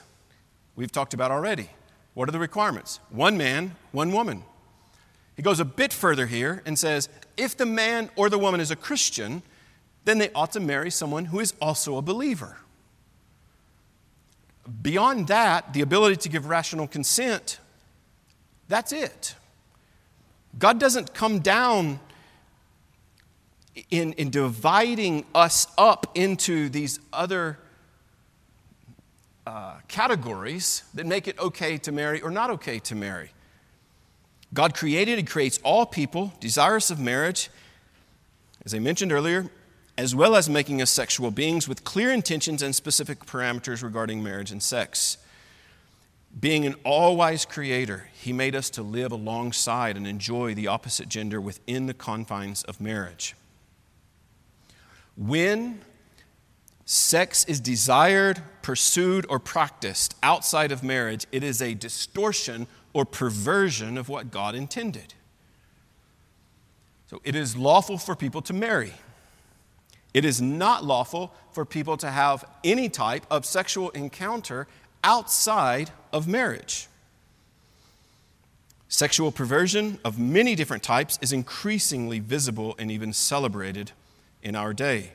we've 0.76 0.92
talked 0.92 1.14
about 1.14 1.32
already. 1.32 1.70
What 2.20 2.28
are 2.28 2.34
the 2.34 2.40
requirements? 2.40 3.00
One 3.12 3.38
man, 3.38 3.78
one 3.94 4.12
woman. 4.12 4.44
He 5.38 5.42
goes 5.42 5.62
a 5.62 5.64
bit 5.64 5.94
further 5.94 6.26
here 6.26 6.62
and 6.66 6.78
says 6.78 7.08
if 7.38 7.56
the 7.56 7.66
man 7.66 8.10
or 8.18 8.30
the 8.30 8.38
woman 8.38 8.60
is 8.60 8.72
a 8.72 8.76
Christian, 8.76 9.42
then 10.04 10.18
they 10.18 10.30
ought 10.32 10.52
to 10.52 10.60
marry 10.60 10.92
someone 10.92 11.24
who 11.24 11.40
is 11.40 11.54
also 11.62 11.96
a 11.96 12.02
believer. 12.02 12.58
Beyond 14.82 15.28
that, 15.28 15.72
the 15.72 15.80
ability 15.80 16.18
to 16.18 16.28
give 16.28 16.46
rational 16.46 16.90
consent, 16.90 17.58
that's 18.68 18.92
it. 18.92 19.36
God 20.58 20.78
doesn't 20.78 21.14
come 21.14 21.40
down 21.40 22.02
in, 23.90 24.12
in 24.12 24.30
dividing 24.30 25.24
us 25.34 25.68
up 25.78 26.12
into 26.16 26.68
these 26.68 27.00
other 27.14 27.60
uh, 29.50 29.74
categories 29.88 30.84
that 30.94 31.08
make 31.08 31.28
it 31.28 31.40
okay 31.40 31.76
to 31.76 31.92
marry 31.92 32.22
or 32.22 32.30
not 32.30 32.52
okay 32.52 32.78
to 32.78 32.94
marry. 32.94 33.32
God 34.54 34.76
created 34.76 35.18
and 35.18 35.28
creates 35.28 35.60
all 35.64 35.88
people 35.88 36.34
desirous 36.40 36.92
of 36.92 37.00
marriage, 37.00 37.50
as 38.64 38.76
I 38.76 38.80
mentioned 38.80 39.12
earlier, 39.12 39.50
as 39.98 40.14
well 40.14 40.36
as 40.36 40.48
making 40.48 40.84
us 40.84 40.92
sexual 40.92 41.32
beings 41.32 41.68
with 41.68 41.84
clear 41.84 42.12
intentions 42.12 42.62
and 42.62 42.76
specific 42.76 43.26
parameters 43.26 43.82
regarding 43.82 44.22
marriage 44.22 44.52
and 44.52 44.62
sex. 44.62 45.18
Being 46.40 46.68
an 46.68 46.76
all 46.84 47.18
wise 47.18 47.44
creator, 47.44 48.08
he 48.14 48.32
made 48.32 48.56
us 48.56 48.70
to 48.72 48.84
live 48.84 49.12
alongside 49.12 49.98
and 49.98 50.06
enjoy 50.06 50.54
the 50.54 50.68
opposite 50.68 51.10
gender 51.10 51.42
within 51.42 51.88
the 51.88 51.96
confines 51.96 52.62
of 52.66 52.80
marriage. 52.80 53.36
When 55.18 55.82
sex 56.86 57.46
is 57.46 57.60
desired, 57.60 58.44
pursued, 58.70 59.26
or 59.30 59.40
practiced 59.40 60.16
outside 60.22 60.72
of 60.72 60.84
marriage, 60.84 61.26
it 61.32 61.44
is 61.44 61.60
a 61.60 61.74
distortion 61.74 62.68
or 62.94 63.04
perversion 63.04 63.98
of 63.98 64.10
what 64.10 64.30
God 64.30 64.54
intended. 64.54 65.16
So 67.08 67.20
it 67.24 67.34
is 67.34 67.58
lawful 67.58 67.98
for 67.98 68.16
people 68.16 68.44
to 68.44 68.54
marry. 68.54 68.94
It 70.14 70.24
is 70.24 70.40
not 70.40 70.86
lawful 70.86 71.34
for 71.52 71.66
people 71.66 71.98
to 71.98 72.12
have 72.12 72.46
any 72.64 72.90
type 72.90 73.26
of 73.32 73.44
sexual 73.44 73.90
encounter 73.90 74.68
outside 75.04 75.90
of 76.14 76.28
marriage. 76.28 76.86
Sexual 78.88 79.32
perversion 79.32 79.98
of 80.06 80.20
many 80.20 80.54
different 80.54 80.84
types 80.84 81.18
is 81.24 81.34
increasingly 81.34 82.20
visible 82.20 82.76
and 82.78 82.92
even 82.92 83.14
celebrated 83.14 83.94
in 84.44 84.56
our 84.56 84.76
day. 84.76 85.14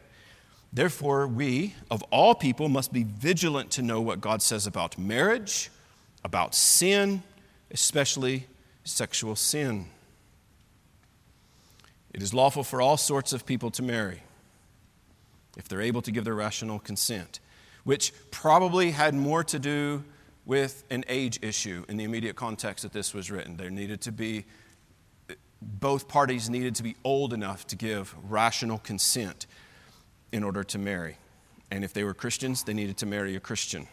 Therefore, 0.75 1.29
we, 1.29 1.77
of 1.89 2.03
all 2.11 2.35
people, 2.35 2.69
must 2.69 2.93
be 2.93 3.05
vigilant 3.05 3.71
to 3.73 3.83
know 3.83 4.01
what 4.01 4.21
God 4.21 4.43
says 4.43 4.67
about 4.67 4.99
marriage, 4.99 5.71
about 6.25 6.53
sin, 6.53 7.23
especially 7.71 8.49
sexual 8.83 9.37
sin. 9.37 9.87
It 12.13 12.23
is 12.23 12.35
lawful 12.35 12.65
for 12.65 12.83
all 12.83 12.97
sorts 12.97 13.33
of 13.33 13.47
people 13.47 13.71
to 13.71 13.83
marry 13.85 14.23
if 15.57 15.69
they're 15.69 15.81
able 15.81 16.03
to 16.03 16.11
give 16.11 16.25
their 16.25 16.35
rational 16.35 16.81
consent, 16.81 17.39
which 17.85 18.13
probably 18.33 18.91
had 18.91 19.15
more 19.15 19.45
to 19.45 19.61
do 19.61 20.03
with 20.45 20.83
an 20.91 21.05
age 21.07 21.39
issue 21.41 21.85
in 21.89 21.97
the 21.97 22.05
immediate 22.05 22.35
context 22.35 22.83
that 22.83 22.93
this 22.93 23.15
was 23.15 23.31
written. 23.31 23.57
There 23.57 23.71
needed 23.71 24.01
to 24.03 24.13
be, 24.13 24.45
both 25.63 26.09
parties 26.09 26.51
needed 26.51 26.75
to 26.75 26.83
be 26.83 26.97
old 27.05 27.33
enough 27.33 27.65
to 27.69 27.77
give 27.77 28.13
rational 28.29 28.79
consent 28.79 29.47
in 30.35 30.43
order 30.43 30.65
to 30.65 30.79
marry. 30.79 31.17
And 31.71 31.85
if 31.85 31.93
they 31.93 32.03
were 32.03 32.13
Christians, 32.13 32.65
they 32.65 32.75
needed 32.75 32.97
to 32.99 33.07
marry 33.07 33.37
a 33.37 33.41
Christian. 33.41 33.87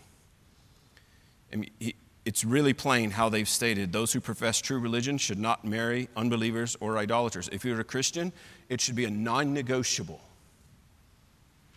I 1.53 1.57
mean, 1.57 1.69
he, 1.79 1.93
it's 2.25 2.43
really 2.43 2.73
plain 2.73 3.11
how 3.11 3.29
they've 3.29 3.47
stated 3.47 3.93
those 3.93 4.11
who 4.11 4.19
profess 4.19 4.59
true 4.59 4.79
religion 4.79 5.19
should 5.19 5.37
not 5.37 5.63
marry 5.63 6.09
unbelievers 6.15 6.75
or 6.79 6.97
idolaters. 6.97 7.47
If 7.51 7.63
you're 7.63 7.79
a 7.79 7.83
Christian, 7.83 8.33
it 8.69 8.81
should 8.81 8.95
be 8.95 9.05
a 9.05 9.11
non 9.11 9.53
negotiable. 9.53 10.19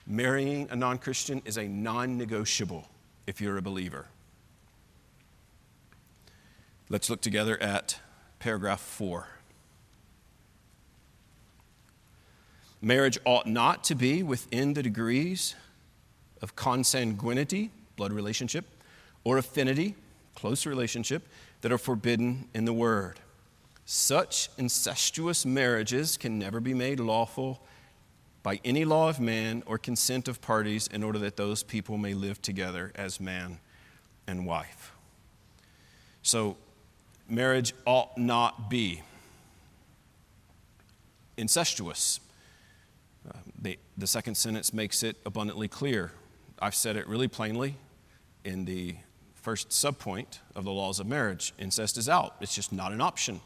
Marrying 0.07 0.67
a 0.71 0.77
non 0.77 0.97
Christian 0.97 1.43
is 1.45 1.59
a 1.59 1.69
non 1.69 2.17
negotiable 2.17 2.89
if 3.27 3.43
you're 3.43 3.59
a 3.59 3.63
believer. 3.63 4.07
Let's 6.89 7.11
look 7.11 7.21
together 7.21 7.61
at 7.63 8.01
paragraph 8.39 8.81
four. 8.81 9.29
Marriage 12.85 13.19
ought 13.25 13.47
not 13.47 13.83
to 13.85 13.95
be 13.95 14.23
within 14.23 14.75
the 14.75 14.83
degrees 14.83 15.55
of 16.43 16.55
consanguinity, 16.55 17.71
blood 17.97 18.13
relationship, 18.13 18.67
or 19.25 19.39
affinity 19.39 19.95
close 20.35 20.67
relationship, 20.67 21.27
that 21.63 21.73
are 21.73 21.79
forbidden 21.79 22.49
in 22.55 22.65
the 22.65 22.73
Word. 22.73 23.21
Such 23.87 24.51
incestuous 24.59 25.47
marriages 25.47 26.17
can 26.17 26.39
never 26.39 26.61
be 26.61 26.75
made 26.75 27.01
lawful 27.01 27.63
by 28.43 28.61
any 28.65 28.85
law 28.85 29.09
of 29.09 29.21
man 29.21 29.63
or 29.67 29.79
consent 29.79 30.29
of 30.29 30.43
parties 30.43 30.87
in 30.89 31.03
order 31.03 31.19
that 31.21 31.37
those 31.37 31.63
people 31.63 31.97
may 31.97 32.13
live 32.13 32.43
together 32.43 32.93
as 32.95 33.21
man 33.21 33.59
and 34.27 34.45
wife. 34.45 34.93
So, 36.23 36.57
marriage 37.29 37.73
ought 37.87 38.19
not 38.19 38.69
be 38.69 39.03
incestuous. 41.37 42.21
The, 43.61 43.79
the 43.97 44.07
second 44.07 44.37
sentence 44.37 44.73
makes 44.73 45.03
it 45.03 45.17
abundantly 45.25 45.69
clear. 45.69 46.13
I've 46.59 46.75
said 46.75 46.97
it 46.97 47.07
really 47.07 47.29
plainly 47.29 47.77
in 48.45 48.65
the 48.65 48.97
first 49.35 49.71
subpoint 49.71 50.39
of 50.55 50.65
the 50.65 50.73
laws 50.73 51.01
of 51.01 51.07
marriage. 51.07 51.53
Incest 51.59 51.99
is 51.99 52.09
out, 52.09 52.37
it's 52.41 52.55
just 52.55 52.73
not 52.73 52.93
an 52.93 53.01
option. 53.01 53.41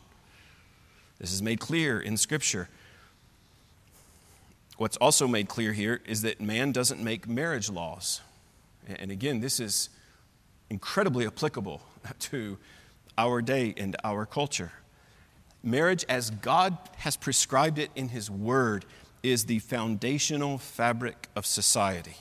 This 1.19 1.33
is 1.33 1.43
made 1.43 1.59
clear 1.59 2.01
in 2.01 2.17
Scripture. 2.17 2.69
What's 4.77 4.97
also 4.99 5.27
made 5.27 5.49
clear 5.49 5.73
here 5.73 6.01
is 6.07 6.23
that 6.23 6.41
man 6.41 6.71
doesn't 6.71 7.03
make 7.03 7.27
marriage 7.27 7.69
laws. 7.69 8.21
And 8.87 9.11
again, 9.11 9.41
this 9.41 9.59
is 9.59 9.89
incredibly 10.71 11.27
applicable 11.27 11.83
to 12.21 12.59
our 13.17 13.43
day 13.43 13.75
and 13.77 13.97
our 14.05 14.25
culture. 14.25 14.71
Marriage, 15.65 16.05
as 16.09 16.31
God 16.31 16.79
has 16.99 17.17
prescribed 17.17 17.79
it 17.81 17.91
in 17.97 18.11
His 18.11 18.31
Word, 18.31 18.85
is 19.23 19.47
the 19.47 19.59
foundational 19.61 20.59
fabric 20.59 21.29
of 21.35 21.47
society. 21.47 22.17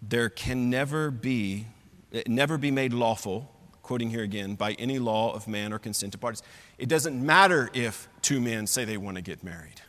There 0.00 0.28
can 0.28 0.68
never 0.68 1.10
be, 1.10 1.66
never 2.26 2.58
be 2.58 2.70
made 2.70 2.92
lawful, 2.92 3.50
quoting 3.82 4.10
here 4.10 4.22
again, 4.22 4.54
by 4.54 4.72
any 4.72 4.98
law 4.98 5.32
of 5.32 5.46
man 5.46 5.72
or 5.72 5.78
consent 5.78 6.14
of 6.14 6.20
parties. 6.20 6.42
It 6.78 6.88
doesn't 6.88 7.24
matter 7.24 7.70
if 7.72 8.08
two 8.20 8.40
men 8.40 8.66
say 8.66 8.84
they 8.84 8.96
want 8.96 9.16
to 9.16 9.22
get 9.22 9.44
married. 9.44 9.80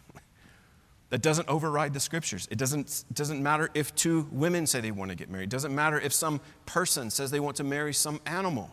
That 1.10 1.22
doesn't 1.22 1.48
override 1.48 1.94
the 1.94 2.00
scriptures. 2.00 2.48
It 2.50 2.58
doesn't, 2.58 3.06
doesn't 3.14 3.42
matter 3.42 3.70
if 3.76 3.94
two 3.94 4.28
women 4.32 4.66
say 4.66 4.82
they 4.82 4.90
want 4.90 5.12
to 5.12 5.16
get 5.16 5.30
married. 5.30 5.44
It 5.44 5.50
doesn't 5.52 5.74
matter 5.74 6.00
if 6.00 6.12
some 6.12 6.42
person 6.66 7.12
says 7.12 7.30
they 7.30 7.40
want 7.40 7.58
to 7.58 7.64
marry 7.64 7.94
some 7.94 8.20
animal. 8.26 8.72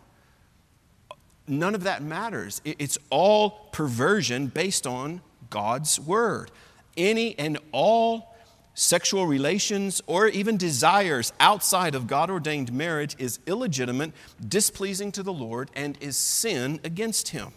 None 1.47 1.75
of 1.75 1.83
that 1.85 2.03
matters. 2.03 2.63
It's 2.65 2.97
all 3.11 3.69
perversion 3.73 4.47
based 4.47 4.87
on 4.87 5.21
God's 5.51 6.01
word. 6.01 6.51
Any 6.97 7.39
and 7.39 7.59
all 7.73 8.35
sexual 8.75 9.27
relations 9.27 10.01
or 10.07 10.29
even 10.29 10.57
desires 10.57 11.33
outside 11.39 11.95
of 11.95 12.07
God 12.07 12.31
ordained 12.31 12.73
marriage 12.73 13.15
is 13.19 13.39
illegitimate, 13.47 14.13
displeasing 14.47 15.13
to 15.13 15.23
the 15.23 15.33
Lord, 15.33 15.71
and 15.75 15.99
is 16.01 16.17
sin 16.17 16.81
against 16.83 17.29
Him. 17.29 17.53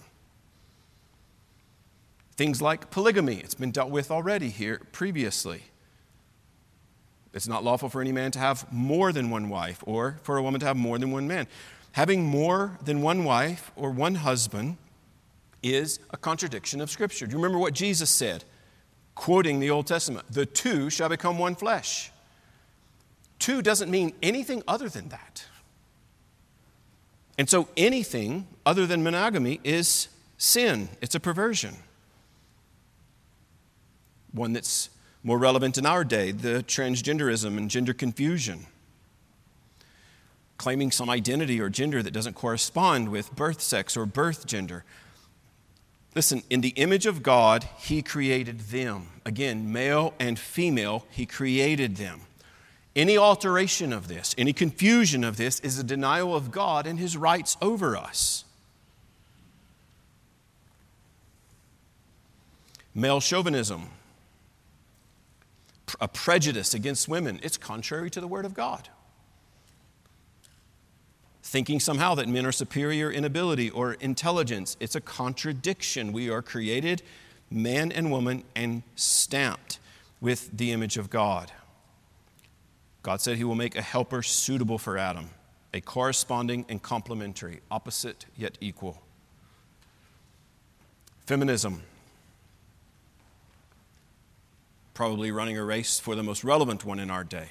Things 2.36 2.62
like 2.62 2.90
polygamy, 2.90 3.38
it's 3.38 3.54
been 3.54 3.72
dealt 3.72 3.92
with 3.92 4.10
already 4.10 4.50
here 4.50 4.82
previously. 4.92 5.64
It's 7.34 7.48
not 7.48 7.64
lawful 7.64 7.90
for 7.90 8.02
any 8.02 8.12
man 8.12 8.32
to 8.32 8.40
have 8.40 8.72
more 8.72 9.12
than 9.12 9.30
one 9.30 9.50
wife 9.50 9.84
or 9.86 10.20
for 10.24 10.38
a 10.38 10.44
woman 10.44 10.60
to 10.60 10.66
have 10.66 10.78
more 10.78 10.98
than 11.00 11.12
one 11.12 11.28
man. 11.28 11.48
Having 11.94 12.26
more 12.26 12.78
than 12.84 13.02
one 13.02 13.24
wife 13.24 13.72
or 13.76 13.92
one 13.92 14.16
husband 14.16 14.78
is 15.64 16.00
a 16.12 16.18
contradiction 16.18 16.82
of 16.82 16.92
Scripture. 16.92 17.26
Do 17.26 17.32
you 17.32 17.38
remember 17.38 17.58
what 17.58 17.74
Jesus 17.74 18.10
said, 18.10 18.44
quoting 19.16 19.60
the 19.60 19.70
Old 19.72 19.88
Testament? 19.88 20.26
The 20.30 20.46
two 20.46 20.90
shall 20.90 21.10
become 21.10 21.40
one 21.40 21.56
flesh. 21.56 22.12
Two 23.40 23.62
doesn't 23.62 23.90
mean 23.90 24.14
anything 24.22 24.62
other 24.68 24.90
than 24.90 25.10
that. 25.10 25.46
And 27.38 27.50
so 27.50 27.68
anything 27.76 28.48
other 28.66 28.86
than 28.86 29.04
monogamy 29.04 29.60
is 29.64 30.08
sin, 30.38 30.90
it's 31.02 31.16
a 31.16 31.20
perversion. 31.20 31.76
One 34.32 34.54
that's 34.54 34.90
more 35.24 35.38
relevant 35.38 35.78
in 35.78 35.86
our 35.86 36.04
day 36.04 36.32
the 36.32 36.64
transgenderism 36.64 37.58
and 37.58 37.70
gender 37.70 37.94
confusion. 37.94 38.68
Claiming 40.58 40.92
some 40.92 41.10
identity 41.10 41.60
or 41.60 41.70
gender 41.70 42.04
that 42.04 42.12
doesn't 42.12 42.34
correspond 42.34 43.10
with 43.10 43.36
birth 43.36 43.62
sex 43.62 43.98
or 43.98 44.06
birth 44.06 44.46
gender. 44.46 44.84
Listen, 46.16 46.44
in 46.50 46.62
the 46.62 46.70
image 46.70 47.06
of 47.06 47.24
God, 47.24 47.68
He 47.78 48.02
created 48.02 48.60
them. 48.62 49.08
Again, 49.26 49.72
male 49.72 50.14
and 50.20 50.38
female, 50.38 51.06
He 51.10 51.26
created 51.26 51.98
them. 51.98 52.22
Any 52.96 53.18
alteration 53.18 53.92
of 53.92 54.08
this, 54.08 54.36
any 54.38 54.54
confusion 54.54 55.24
of 55.24 55.38
this, 55.38 55.60
is 55.62 55.80
a 55.80 55.84
denial 55.84 56.36
of 56.36 56.52
God 56.52 56.86
and 56.86 57.00
His 57.00 57.18
rights 57.18 57.58
over 57.62 57.98
us. 57.98 58.46
Male 62.94 63.20
chauvinism, 63.20 63.90
a 66.00 66.08
prejudice 66.08 66.76
against 66.76 67.08
women, 67.08 67.40
it's 67.42 67.58
contrary 67.58 68.12
to 68.12 68.22
the 68.22 68.28
Word 68.28 68.46
of 68.46 68.54
God 68.54 68.90
thinking 71.54 71.80
somehow 71.80 72.16
that 72.16 72.28
men 72.28 72.48
are 72.48 72.52
superior 72.52 73.12
in 73.12 73.24
ability 73.24 73.70
or 73.70 73.94
intelligence. 73.94 74.76
It's 74.80 74.96
a 74.96 75.00
contradiction. 75.00 76.12
We 76.12 76.32
are 76.32 76.42
created 76.42 77.04
man 77.52 77.92
and 77.92 78.10
woman 78.10 78.44
and 78.56 78.82
stamped 78.96 79.78
with 80.20 80.50
the 80.52 80.72
image 80.72 80.98
of 80.98 81.12
God. 81.12 81.52
God 83.04 83.22
said 83.22 83.38
he 83.38 83.44
will 83.44 83.54
make 83.54 83.76
a 83.76 83.84
helper 83.84 84.24
suitable 84.24 84.80
for 84.80 84.98
Adam, 84.98 85.30
a 85.76 85.80
corresponding 85.80 86.66
and 86.70 86.82
complementary, 86.82 87.60
opposite 87.70 88.26
yet 88.36 88.58
equal. 88.60 89.04
Feminism, 91.28 91.84
probably 94.96 95.30
running 95.30 95.60
a 95.60 95.64
race 95.64 96.00
for 96.00 96.16
the 96.16 96.24
most 96.24 96.44
relevant 96.44 96.84
one 96.84 96.98
in 96.98 97.12
our 97.12 97.24
day 97.24 97.50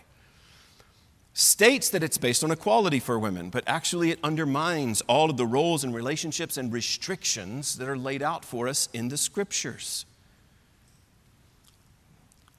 states 1.35 1.89
that 1.91 2.03
it's 2.03 2.19
based 2.19 2.45
on 2.45 2.51
equality 2.51 3.01
for 3.01 3.19
women, 3.19 3.49
but 3.49 3.65
actually 3.67 4.11
it 4.11 4.19
undermines 4.23 5.01
all 5.03 5.31
of 5.31 5.37
the 5.37 5.47
roles 5.47 5.83
and 5.83 5.95
relationships 5.95 6.57
and 6.57 6.73
restrictions 6.73 7.77
that 7.77 7.89
are 7.89 7.97
laid 7.97 8.23
out 8.23 8.45
for 8.45 8.69
us 8.69 8.89
in 8.93 9.09
the 9.09 9.17
scriptures. 9.17 10.05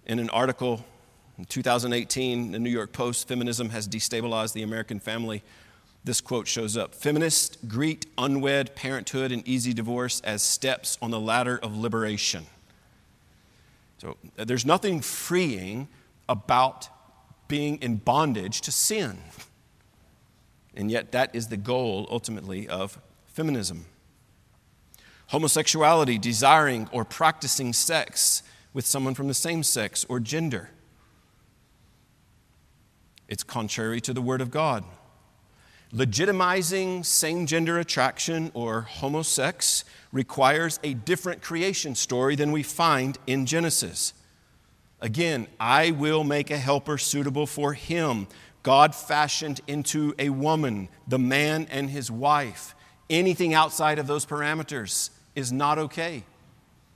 In 0.05 0.19
an 0.19 0.29
article 0.31 0.83
in 1.37 1.45
2018, 1.45 2.51
the 2.51 2.59
New 2.59 2.69
York 2.69 2.91
Post, 2.91 3.27
Feminism 3.27 3.69
Has 3.69 3.87
Destabilized 3.87 4.53
the 4.53 4.63
American 4.63 4.99
Family, 4.99 5.43
this 6.03 6.19
quote 6.19 6.47
shows 6.47 6.75
up 6.75 6.93
Feminists 6.93 7.57
greet 7.67 8.07
unwed 8.17 8.75
parenthood 8.75 9.31
and 9.31 9.47
easy 9.47 9.73
divorce 9.73 10.19
as 10.21 10.41
steps 10.41 10.97
on 11.01 11.11
the 11.11 11.19
ladder 11.19 11.59
of 11.61 11.77
liberation. 11.77 12.45
So 13.99 14.17
uh, 14.37 14.43
there's 14.43 14.65
nothing 14.65 14.99
freeing 14.99 15.87
about 16.27 16.89
being 17.53 17.77
in 17.83 17.97
bondage 17.97 18.61
to 18.61 18.71
sin. 18.71 19.15
And 20.73 20.89
yet, 20.89 21.11
that 21.11 21.35
is 21.35 21.49
the 21.49 21.55
goal 21.55 22.07
ultimately 22.09 22.67
of 22.67 22.99
feminism. 23.27 23.85
Homosexuality, 25.27 26.17
desiring 26.17 26.89
or 26.91 27.05
practicing 27.05 27.71
sex 27.71 28.41
with 28.73 28.87
someone 28.87 29.13
from 29.13 29.27
the 29.27 29.35
same 29.35 29.61
sex 29.61 30.03
or 30.09 30.19
gender. 30.19 30.71
It's 33.27 33.43
contrary 33.43 34.01
to 34.01 34.13
the 34.13 34.21
Word 34.21 34.41
of 34.41 34.49
God. 34.49 34.83
Legitimizing 35.93 37.05
same 37.05 37.45
gender 37.45 37.77
attraction 37.77 38.49
or 38.55 38.87
homosex 38.95 39.83
requires 40.11 40.79
a 40.83 40.95
different 40.95 41.43
creation 41.43 41.93
story 41.93 42.35
than 42.35 42.51
we 42.51 42.63
find 42.63 43.19
in 43.27 43.45
Genesis. 43.45 44.15
Again, 45.03 45.47
I 45.59 45.91
will 45.91 46.23
make 46.23 46.49
a 46.49 46.57
helper 46.57 46.97
suitable 46.97 47.45
for 47.45 47.73
him. 47.73 48.25
God 48.63 48.95
fashioned 48.95 49.59
into 49.67 50.15
a 50.17 50.29
woman, 50.29 50.87
the 51.05 51.19
man 51.19 51.67
and 51.69 51.89
his 51.89 52.09
wife. 52.09 52.73
Anything 53.09 53.53
outside 53.53 53.99
of 53.99 54.07
those 54.07 54.25
parameters 54.25 55.09
is 55.35 55.51
not 55.51 55.77
okay. 55.77 56.23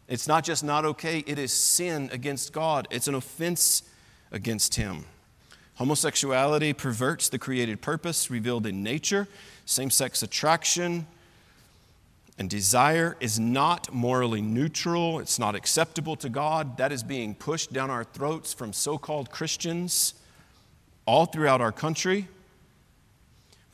It's 0.07 0.25
not 0.25 0.45
just 0.45 0.63
not 0.63 0.85
okay, 0.85 1.21
it 1.27 1.37
is 1.37 1.51
sin 1.51 2.09
against 2.13 2.53
God, 2.53 2.87
it's 2.91 3.09
an 3.09 3.15
offense 3.15 3.83
against 4.31 4.75
him. 4.75 5.03
Homosexuality 5.75 6.71
perverts 6.71 7.27
the 7.27 7.37
created 7.37 7.81
purpose 7.81 8.31
revealed 8.31 8.65
in 8.65 8.83
nature. 8.83 9.27
Same 9.65 9.89
sex 9.89 10.23
attraction 10.23 11.07
and 12.37 12.49
desire 12.49 13.17
is 13.19 13.39
not 13.39 13.91
morally 13.91 14.41
neutral, 14.41 15.19
it's 15.19 15.39
not 15.39 15.55
acceptable 15.55 16.15
to 16.17 16.29
God. 16.29 16.77
That 16.77 16.91
is 16.91 17.03
being 17.03 17.33
pushed 17.33 17.73
down 17.73 17.89
our 17.89 18.03
throats 18.03 18.53
from 18.53 18.73
so 18.73 18.97
called 18.97 19.31
Christians 19.31 20.13
all 21.05 21.25
throughout 21.25 21.61
our 21.61 21.71
country. 21.71 22.27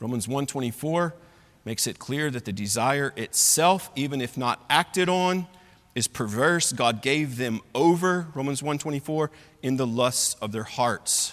Romans 0.00 0.26
124 0.26 1.14
makes 1.64 1.86
it 1.86 1.98
clear 1.98 2.30
that 2.30 2.44
the 2.44 2.52
desire 2.52 3.12
itself, 3.16 3.90
even 3.96 4.20
if 4.20 4.36
not 4.36 4.64
acted 4.70 5.08
on, 5.08 5.46
is 5.94 6.08
perverse. 6.08 6.72
God 6.72 7.02
gave 7.02 7.36
them 7.36 7.60
over, 7.74 8.28
Romans 8.34 8.62
124, 8.62 9.30
in 9.62 9.76
the 9.76 9.86
lusts 9.86 10.36
of 10.40 10.52
their 10.52 10.64
hearts. 10.64 11.32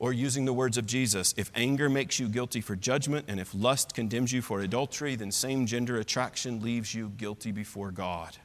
Or 0.00 0.12
using 0.12 0.44
the 0.44 0.52
words 0.52 0.78
of 0.78 0.86
Jesus, 0.86 1.34
if 1.36 1.50
anger 1.54 1.88
makes 1.88 2.20
you 2.20 2.28
guilty 2.28 2.60
for 2.60 2.76
judgment 2.76 3.24
and 3.28 3.40
if 3.40 3.52
lust 3.52 3.94
condemns 3.94 4.32
you 4.32 4.42
for 4.42 4.60
adultery, 4.60 5.16
then 5.16 5.32
same 5.32 5.66
gender 5.66 5.98
attraction 5.98 6.62
leaves 6.62 6.94
you 6.94 7.12
guilty 7.16 7.50
before 7.50 7.90
God. 7.90 8.36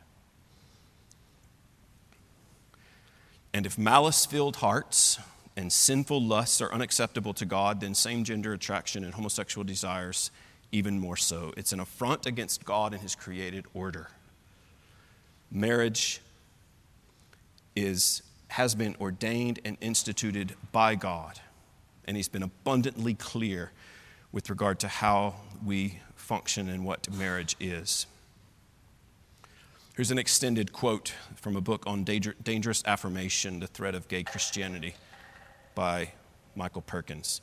And 3.53 3.67
if 3.67 3.77
malice 3.77 4.25
filled 4.25 4.57
hearts 4.57 5.19
and 5.55 5.71
sinful 5.71 6.21
lusts 6.21 6.59
are 6.59 6.73
unacceptable 6.73 7.33
to 7.35 7.45
God, 7.45 7.81
then 7.81 7.93
same 7.93 8.23
gender 8.23 8.53
attraction 8.53 9.03
and 9.03 9.13
homosexual 9.13 9.63
desires 9.63 10.31
even 10.71 10.99
more 10.99 11.17
so. 11.17 11.53
It's 11.55 11.71
an 11.71 11.79
affront 11.79 12.25
against 12.25 12.65
God 12.65 12.93
and 12.93 13.01
His 13.01 13.13
created 13.13 13.65
order. 13.75 14.09
Marriage 15.51 16.19
is 17.75 18.23
has 18.49 18.75
been 18.75 18.95
ordained 19.01 19.59
and 19.65 19.77
instituted 19.81 20.53
by 20.71 20.93
God. 20.93 21.39
And 22.05 22.17
He's 22.17 22.27
been 22.27 22.43
abundantly 22.43 23.13
clear 23.13 23.71
with 24.31 24.49
regard 24.49 24.79
to 24.79 24.87
how 24.87 25.35
we 25.65 25.99
function 26.15 26.69
and 26.69 26.85
what 26.85 27.11
marriage 27.13 27.55
is. 27.59 28.07
Here's 29.95 30.09
an 30.09 30.17
extended 30.17 30.73
quote 30.73 31.13
from 31.35 31.55
a 31.55 31.61
book 31.61 31.83
on 31.85 32.03
dangerous 32.03 32.83
affirmation, 32.85 33.59
the 33.59 33.67
threat 33.67 33.93
of 33.93 34.07
gay 34.07 34.23
Christianity. 34.23 34.95
by 35.75 36.13
Michael 36.55 36.81
Perkins. 36.81 37.41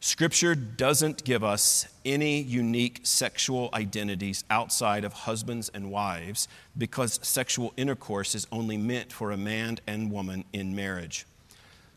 Scripture 0.00 0.54
doesn't 0.54 1.24
give 1.24 1.42
us 1.42 1.86
any 2.04 2.40
unique 2.42 3.00
sexual 3.04 3.70
identities 3.72 4.44
outside 4.50 5.02
of 5.02 5.12
husbands 5.12 5.70
and 5.72 5.90
wives 5.90 6.46
because 6.76 7.18
sexual 7.22 7.72
intercourse 7.76 8.34
is 8.34 8.46
only 8.52 8.76
meant 8.76 9.10
for 9.12 9.30
a 9.30 9.36
man 9.36 9.78
and 9.86 10.12
woman 10.12 10.44
in 10.52 10.76
marriage. 10.76 11.24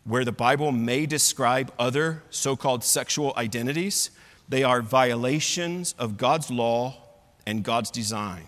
Where 0.08 0.24
the 0.24 0.32
Bible 0.32 0.72
may 0.72 1.06
describe 1.06 1.74
other 1.78 2.24
so 2.30 2.56
called 2.56 2.86
sexual 2.86 3.34
identities, 3.36 4.10
they 4.48 4.64
are 4.64 4.82
violations 4.82 5.94
of 6.00 6.16
God's 6.16 6.50
law 6.50 6.96
and 7.46 7.62
God's 7.62 7.92
design. 7.92 8.48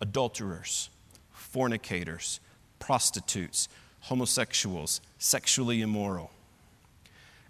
Adulterers, 0.00 0.90
fornicators, 1.32 2.40
prostitutes, 2.80 3.68
homosexuals, 4.00 5.00
sexually 5.16 5.80
immoral. 5.80 6.32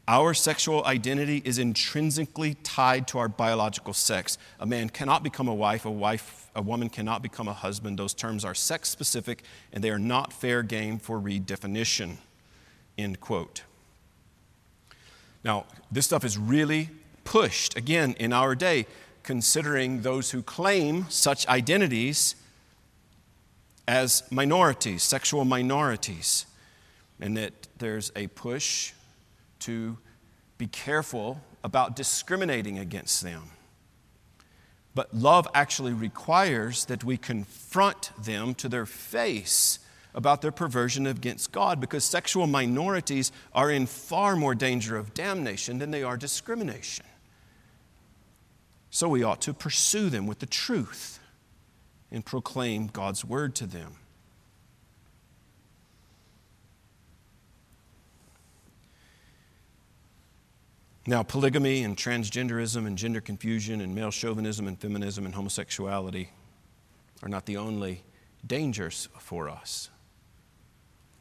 Our 0.07 0.35
sexual 0.35 0.85
identity 0.85 1.41
is 1.47 1.57
intrinsically 1.57 2.57
tied 2.63 3.09
to 3.09 3.19
our 3.19 3.29
biological 3.29 3.95
sex. 3.95 4.37
A 4.61 4.67
man 4.67 4.91
cannot 4.91 5.23
become 5.23 5.49
a 5.49 5.55
wife, 5.55 5.87
a 5.87 5.91
wife, 5.91 6.51
a 6.55 6.61
woman 6.61 6.91
cannot 6.91 7.23
become 7.23 7.49
a 7.49 7.55
husband. 7.55 7.99
Those 7.99 8.13
terms 8.13 8.45
are 8.45 8.55
sex 8.55 8.91
specific 8.91 9.45
and 9.73 9.83
they 9.83 9.89
are 9.89 9.99
not 9.99 10.31
fair 10.31 10.63
game 10.63 10.99
for 10.99 11.19
redefinition. 11.19 12.19
End 12.97 13.21
quote. 13.21 13.63
Now, 15.45 15.67
this 15.91 16.07
stuff 16.07 16.25
is 16.25 16.39
really 16.39 16.91
pushed 17.25 17.77
again 17.77 18.15
in 18.19 18.33
our 18.33 18.55
day, 18.55 18.87
considering 19.23 20.03
those 20.03 20.31
who 20.31 20.43
claim 20.43 21.07
such 21.09 21.47
identities 21.49 22.37
as 23.87 24.23
minorities, 24.31 25.03
sexual 25.03 25.45
minorities, 25.45 26.47
and 27.21 27.37
that 27.37 27.53
there's 27.79 28.11
a 28.17 28.27
push 28.29 28.93
to 29.61 29.99
be 30.59 30.67
careful 30.67 31.41
about 31.63 31.97
discriminating 31.97 32.79
against 32.79 33.23
them. 33.23 33.43
But 34.95 35.13
love 35.13 35.49
actually 35.55 35.93
requires 35.93 36.85
that 36.87 37.03
we 37.03 37.17
confront 37.17 38.13
them 38.23 38.55
to 38.57 38.69
their 38.69 38.87
face 38.87 39.79
about 40.15 40.43
their 40.43 40.53
perversion 40.53 41.07
against 41.07 41.51
God 41.51 41.81
because 41.81 42.05
sexual 42.05 42.47
minorities 42.47 43.33
are 43.53 43.71
in 43.71 43.87
far 43.87 44.37
more 44.37 44.55
danger 44.55 44.97
of 44.97 45.13
damnation 45.13 45.79
than 45.79 45.91
they 45.91 46.03
are 46.03 46.17
discrimination. 46.17 47.05
So 48.91 49.09
we 49.09 49.25
ought 49.25 49.41
to 49.43 49.53
pursue 49.53 50.09
them 50.09 50.27
with 50.27 50.39
the 50.39 50.47
truth 50.47 51.19
and 52.13 52.25
proclaim 52.25 52.87
God's 52.87 53.25
word 53.25 53.57
to 53.57 53.67
them. 53.67 53.97
Now, 61.07 61.23
polygamy 61.23 61.83
and 61.83 61.97
transgenderism 61.97 62.87
and 62.87 62.97
gender 62.97 63.21
confusion 63.21 63.83
and 63.83 63.95
male 63.95 64.11
chauvinism 64.11 64.67
and 64.67 64.79
feminism 64.79 65.27
and 65.27 65.35
homosexuality 65.35 66.31
are 67.23 67.29
not 67.29 67.45
the 67.45 67.59
only 67.59 68.05
dangers 68.47 69.09
for 69.19 69.51
us. 69.51 69.91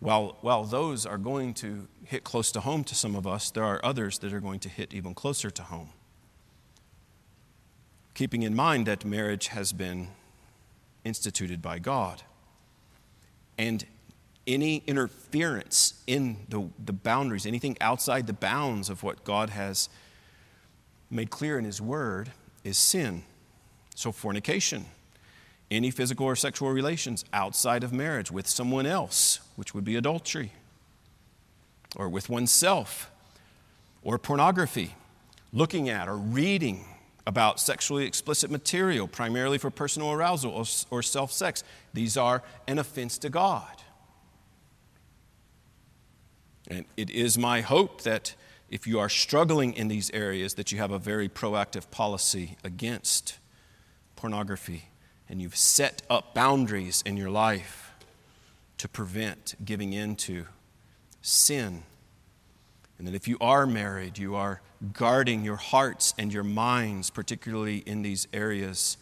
While, 0.03 0.37
while 0.41 0.65
those 0.65 1.05
are 1.05 1.17
going 1.17 1.53
to 1.55 1.87
hit 2.03 2.25
close 2.25 2.51
to 2.51 2.59
home 2.59 2.83
to 2.83 2.93
some 2.93 3.15
of 3.15 3.25
us, 3.25 3.49
there 3.49 3.63
are 3.63 3.79
others 3.85 4.17
that 4.19 4.33
are 4.33 4.41
going 4.41 4.59
to 4.59 4.67
hit 4.67 4.93
even 4.93 5.13
closer 5.13 5.49
to 5.51 5.63
home. 5.63 5.91
Keeping 8.13 8.43
in 8.43 8.53
mind 8.53 8.85
that 8.85 9.05
marriage 9.05 9.47
has 9.47 9.71
been 9.71 10.09
instituted 11.05 11.61
by 11.61 11.79
God. 11.79 12.23
And 13.57 13.85
any 14.45 14.83
interference 14.87 16.03
in 16.05 16.35
the, 16.49 16.67
the 16.83 16.91
boundaries, 16.91 17.45
anything 17.45 17.77
outside 17.79 18.27
the 18.27 18.33
bounds 18.33 18.89
of 18.89 19.03
what 19.03 19.23
God 19.23 19.51
has 19.51 19.87
made 21.09 21.29
clear 21.29 21.57
in 21.57 21.63
His 21.63 21.79
Word, 21.79 22.33
is 22.65 22.77
sin. 22.77 23.23
So, 23.95 24.11
fornication, 24.11 24.85
any 25.71 25.91
physical 25.91 26.25
or 26.25 26.35
sexual 26.35 26.71
relations 26.71 27.25
outside 27.33 27.83
of 27.83 27.91
marriage 27.91 28.31
with 28.31 28.47
someone 28.47 28.85
else, 28.85 29.39
which 29.55 29.73
would 29.73 29.83
be 29.83 29.95
adultery, 29.95 30.51
or 31.95 32.09
with 32.09 32.29
oneself, 32.29 33.11
or 34.03 34.17
pornography, 34.17 34.95
looking 35.51 35.89
at 35.89 36.07
or 36.07 36.17
reading 36.17 36.85
about 37.25 37.59
sexually 37.59 38.05
explicit 38.05 38.51
material, 38.51 39.07
primarily 39.07 39.57
for 39.57 39.69
personal 39.69 40.11
arousal 40.11 40.51
or, 40.51 40.65
or 40.91 41.01
self 41.01 41.31
sex. 41.31 41.63
These 41.93 42.17
are 42.17 42.43
an 42.67 42.79
offense 42.79 43.17
to 43.19 43.29
God. 43.29 43.81
And 46.67 46.85
it 46.97 47.09
is 47.09 47.37
my 47.37 47.61
hope 47.61 48.01
that 48.01 48.35
if 48.69 48.87
you 48.87 48.99
are 48.99 49.09
struggling 49.09 49.73
in 49.73 49.87
these 49.87 50.09
areas, 50.11 50.55
that 50.55 50.71
you 50.71 50.79
have 50.79 50.91
a 50.91 50.99
very 50.99 51.29
proactive 51.29 51.89
policy 51.91 52.57
against 52.63 53.37
pornography 54.15 54.85
and 55.29 55.41
you've 55.41 55.55
set 55.55 56.01
up 56.09 56.33
boundaries 56.33 57.03
in 57.05 57.17
your 57.17 57.29
life 57.29 57.91
to 58.77 58.87
prevent 58.87 59.55
giving 59.63 59.93
in 59.93 60.15
to 60.15 60.45
sin. 61.21 61.83
And 62.97 63.07
that 63.07 63.15
if 63.15 63.27
you 63.27 63.37
are 63.41 63.65
married, 63.65 64.17
you 64.17 64.35
are 64.35 64.61
guarding 64.91 65.43
your 65.43 65.55
hearts 65.55 66.13
and 66.17 66.33
your 66.33 66.43
minds, 66.43 67.09
particularly 67.09 67.77
in 67.77 68.01
these 68.01 68.27
areas 68.33 68.97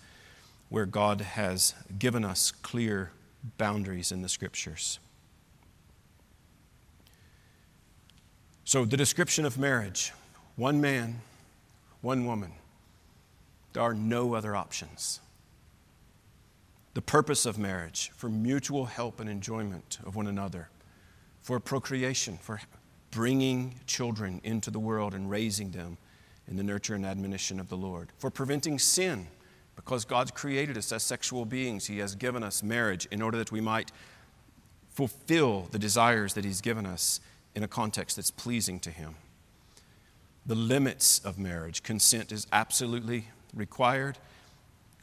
where 0.69 0.85
God 0.85 1.21
has 1.21 1.73
given 1.99 2.23
us 2.23 2.51
clear 2.51 3.11
boundaries 3.57 4.11
in 4.11 4.21
the 4.21 4.29
scriptures. 4.29 4.99
So, 8.63 8.85
the 8.85 8.95
description 8.95 9.43
of 9.43 9.57
marriage 9.57 10.13
one 10.55 10.79
man, 10.79 11.21
one 12.01 12.25
woman. 12.25 12.51
There 13.73 13.81
are 13.81 13.93
no 13.93 14.35
other 14.35 14.55
options. 14.55 15.19
The 16.93 17.01
purpose 17.01 17.45
of 17.45 17.57
marriage 17.57 18.11
for 18.15 18.27
mutual 18.29 18.85
help 18.85 19.19
and 19.19 19.29
enjoyment 19.29 19.99
of 20.05 20.15
one 20.15 20.27
another, 20.27 20.69
for 21.41 21.59
procreation, 21.59 22.37
for 22.37 22.59
bringing 23.11 23.79
children 23.87 24.41
into 24.43 24.71
the 24.71 24.79
world 24.79 25.13
and 25.13 25.29
raising 25.29 25.71
them 25.71 25.97
in 26.47 26.57
the 26.57 26.63
nurture 26.63 26.95
and 26.95 27.05
admonition 27.05 27.59
of 27.59 27.69
the 27.69 27.77
Lord, 27.77 28.09
for 28.17 28.29
preventing 28.29 28.77
sin, 28.77 29.27
because 29.75 30.03
God's 30.03 30.31
created 30.31 30.77
us 30.77 30.91
as 30.91 31.01
sexual 31.01 31.45
beings. 31.45 31.87
He 31.87 31.99
has 31.99 32.13
given 32.13 32.43
us 32.43 32.61
marriage 32.61 33.07
in 33.09 33.21
order 33.21 33.37
that 33.37 33.51
we 33.51 33.61
might 33.61 33.91
fulfill 34.89 35.69
the 35.71 35.79
desires 35.79 36.33
that 36.33 36.43
He's 36.43 36.59
given 36.59 36.85
us 36.85 37.21
in 37.55 37.63
a 37.63 37.67
context 37.67 38.17
that's 38.17 38.31
pleasing 38.31 38.79
to 38.81 38.91
Him. 38.91 39.15
The 40.45 40.55
limits 40.55 41.19
of 41.19 41.39
marriage, 41.39 41.83
consent 41.83 42.31
is 42.33 42.47
absolutely 42.51 43.27
required. 43.53 44.17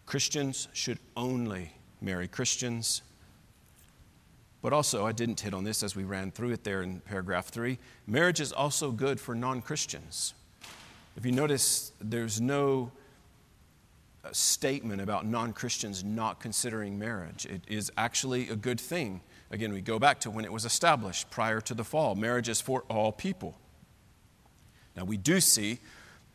Christians 0.04 0.68
should 0.72 0.98
only 1.16 1.72
marry 2.00 2.28
Christians. 2.28 3.02
But 4.60 4.72
also, 4.72 5.06
I 5.06 5.12
didn't 5.12 5.40
hit 5.40 5.54
on 5.54 5.64
this 5.64 5.82
as 5.82 5.94
we 5.94 6.04
ran 6.04 6.30
through 6.32 6.50
it 6.50 6.64
there 6.64 6.82
in 6.82 7.00
paragraph 7.00 7.48
three. 7.48 7.78
Marriage 8.06 8.40
is 8.40 8.52
also 8.52 8.90
good 8.90 9.20
for 9.20 9.34
non 9.34 9.62
Christians. 9.62 10.34
If 11.16 11.24
you 11.24 11.32
notice, 11.32 11.92
there's 12.00 12.40
no 12.40 12.90
uh, 14.24 14.30
statement 14.32 15.00
about 15.00 15.26
non 15.26 15.52
Christians 15.52 16.02
not 16.02 16.40
considering 16.40 16.98
marriage. 16.98 17.46
It 17.46 17.62
is 17.68 17.92
actually 17.96 18.48
a 18.48 18.56
good 18.56 18.80
thing 18.80 19.20
Again, 19.50 19.72
we 19.72 19.80
go 19.80 19.98
back 19.98 20.20
to 20.20 20.30
when 20.30 20.44
it 20.44 20.52
was 20.52 20.64
established 20.64 21.30
prior 21.30 21.60
to 21.62 21.74
the 21.74 21.84
fall. 21.84 22.14
Marriage 22.14 22.48
is 22.48 22.60
for 22.60 22.82
all 22.90 23.12
people. 23.12 23.56
Now, 24.94 25.04
we 25.04 25.16
do 25.16 25.40
see 25.40 25.78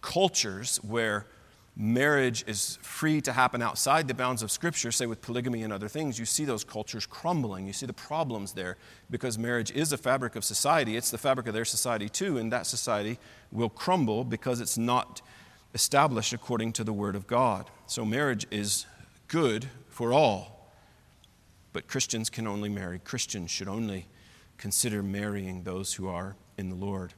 cultures 0.02 0.78
where 0.78 1.28
marriage 1.76 2.44
is 2.48 2.78
free 2.82 3.20
to 3.22 3.34
happen 3.34 3.62
outside 3.62 4.08
the 4.08 4.14
bounds 4.14 4.44
of 4.44 4.52
Scripture, 4.52 4.92
say 4.92 5.06
with 5.06 5.22
polygamy 5.22 5.64
and 5.64 5.74
other 5.74 5.88
things, 5.88 6.20
you 6.20 6.26
see 6.26 6.46
those 6.46 6.64
cultures 6.64 7.06
crumbling. 7.06 7.66
You 7.66 7.74
see 7.74 7.86
the 7.86 7.94
problems 7.94 8.54
there 8.54 8.78
because 9.10 9.38
marriage 9.38 9.72
is 9.72 9.92
a 9.92 9.98
fabric 9.98 10.36
of 10.36 10.44
society. 10.44 10.96
It's 10.96 11.12
the 11.12 11.18
fabric 11.18 11.48
of 11.48 11.54
their 11.54 11.66
society 11.66 12.10
too, 12.10 12.38
and 12.38 12.52
that 12.52 12.68
society 12.68 13.18
will 13.52 13.70
crumble 13.70 14.24
because 14.24 14.62
it's 14.62 14.78
not 14.78 15.22
established 15.74 16.34
according 16.34 16.74
to 16.74 16.84
the 16.84 16.94
Word 16.94 17.16
of 17.16 17.28
God. 17.28 17.70
So, 17.88 18.06
marriage 18.06 18.46
is 18.52 18.86
good 19.28 19.68
for 19.90 20.14
all. 20.14 20.70
But 21.74 21.88
Christians 21.88 22.30
can 22.30 22.46
only 22.46 22.70
marry. 22.70 23.00
Christians 23.00 23.50
should 23.50 23.68
only 23.68 24.06
consider 24.58 25.02
marrying 25.02 25.64
those 25.64 25.96
who 25.96 26.08
are 26.08 26.36
in 26.58 26.70
the 26.70 26.76
Lord. 26.76 27.14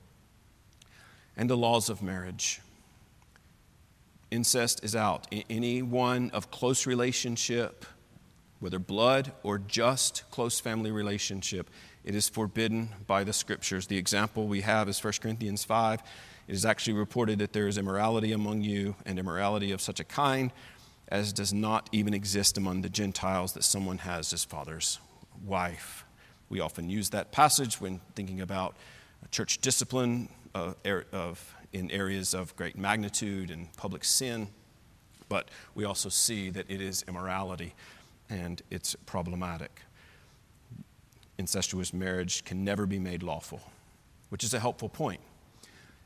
And 1.36 1.50
the 1.50 1.58
laws 1.58 1.90
of 1.90 2.02
marriage. 2.02 2.62
Incest 4.36 4.84
is 4.84 4.96
out. 4.96 5.28
Anyone 5.50 6.30
of 6.32 6.52
close 6.52 6.86
relationship, 6.86 7.86
whether 8.60 8.80
blood 8.80 9.32
or 9.44 9.58
just 9.58 10.24
close 10.30 10.60
family 10.60 10.92
relationship, 10.92 11.70
it 12.04 12.14
is 12.14 12.28
forbidden 12.28 12.90
by 13.08 13.24
the 13.24 13.34
scriptures. 13.34 13.88
The 13.88 13.98
example 13.98 14.48
we 14.48 14.62
have 14.62 14.90
is 14.90 15.02
1 15.02 15.14
Corinthians 15.22 15.64
5. 15.64 16.02
It 16.48 16.54
is 16.54 16.66
actually 16.66 16.94
reported 16.94 17.40
that 17.40 17.54
there 17.54 17.68
is 17.68 17.78
immorality 17.78 18.34
among 18.34 18.62
you, 18.62 18.96
and 19.06 19.18
immorality 19.18 19.72
of 19.72 19.82
such 19.82 20.00
a 20.00 20.04
kind 20.04 20.52
as 21.08 21.32
does 21.32 21.54
not 21.54 21.88
even 21.92 22.14
exist 22.14 22.58
among 22.58 22.82
the 22.82 22.90
Gentiles 22.90 23.54
that 23.54 23.64
someone 23.64 24.00
has 24.00 24.32
his 24.32 24.44
father's 24.44 25.00
wife. 25.44 26.04
We 26.50 26.60
often 26.60 26.90
use 26.90 27.12
that 27.12 27.32
passage 27.32 27.80
when 27.80 28.02
thinking 28.16 28.42
about 28.42 28.76
church 29.32 29.60
discipline 29.60 30.30
uh, 30.54 30.74
er, 30.86 31.06
of, 31.12 31.22
of, 31.22 31.55
in 31.76 31.92
areas 31.92 32.34
of 32.34 32.56
great 32.56 32.78
magnitude 32.78 33.52
and 33.52 33.72
public 33.76 34.06
sin, 34.06 34.48
but 35.28 35.50
we 35.76 35.84
also 35.84 36.08
see 36.08 36.50
that 36.50 36.66
it 36.70 36.80
is 36.80 37.04
immorality 37.06 37.74
and 38.30 38.62
it's 38.72 38.96
problematic. 39.06 39.82
Incestuous 41.38 41.94
marriage 41.94 42.46
can 42.46 42.64
never 42.64 42.86
be 42.86 42.98
made 42.98 43.22
lawful, 43.22 43.60
which 44.30 44.42
is 44.42 44.54
a 44.54 44.60
helpful 44.60 44.88
point. 44.88 45.20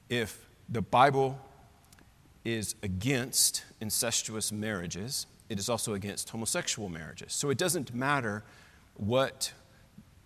If 0.09 0.49
the 0.67 0.81
Bible 0.81 1.39
is 2.43 2.73
against 2.81 3.63
incestuous 3.79 4.51
marriages, 4.51 5.27
it 5.49 5.59
is 5.59 5.69
also 5.69 5.93
against 5.93 6.31
homosexual 6.31 6.89
marriages. 6.89 7.31
So 7.31 7.51
it 7.51 7.59
doesn't 7.59 7.93
matter 7.93 8.43
what 8.95 9.53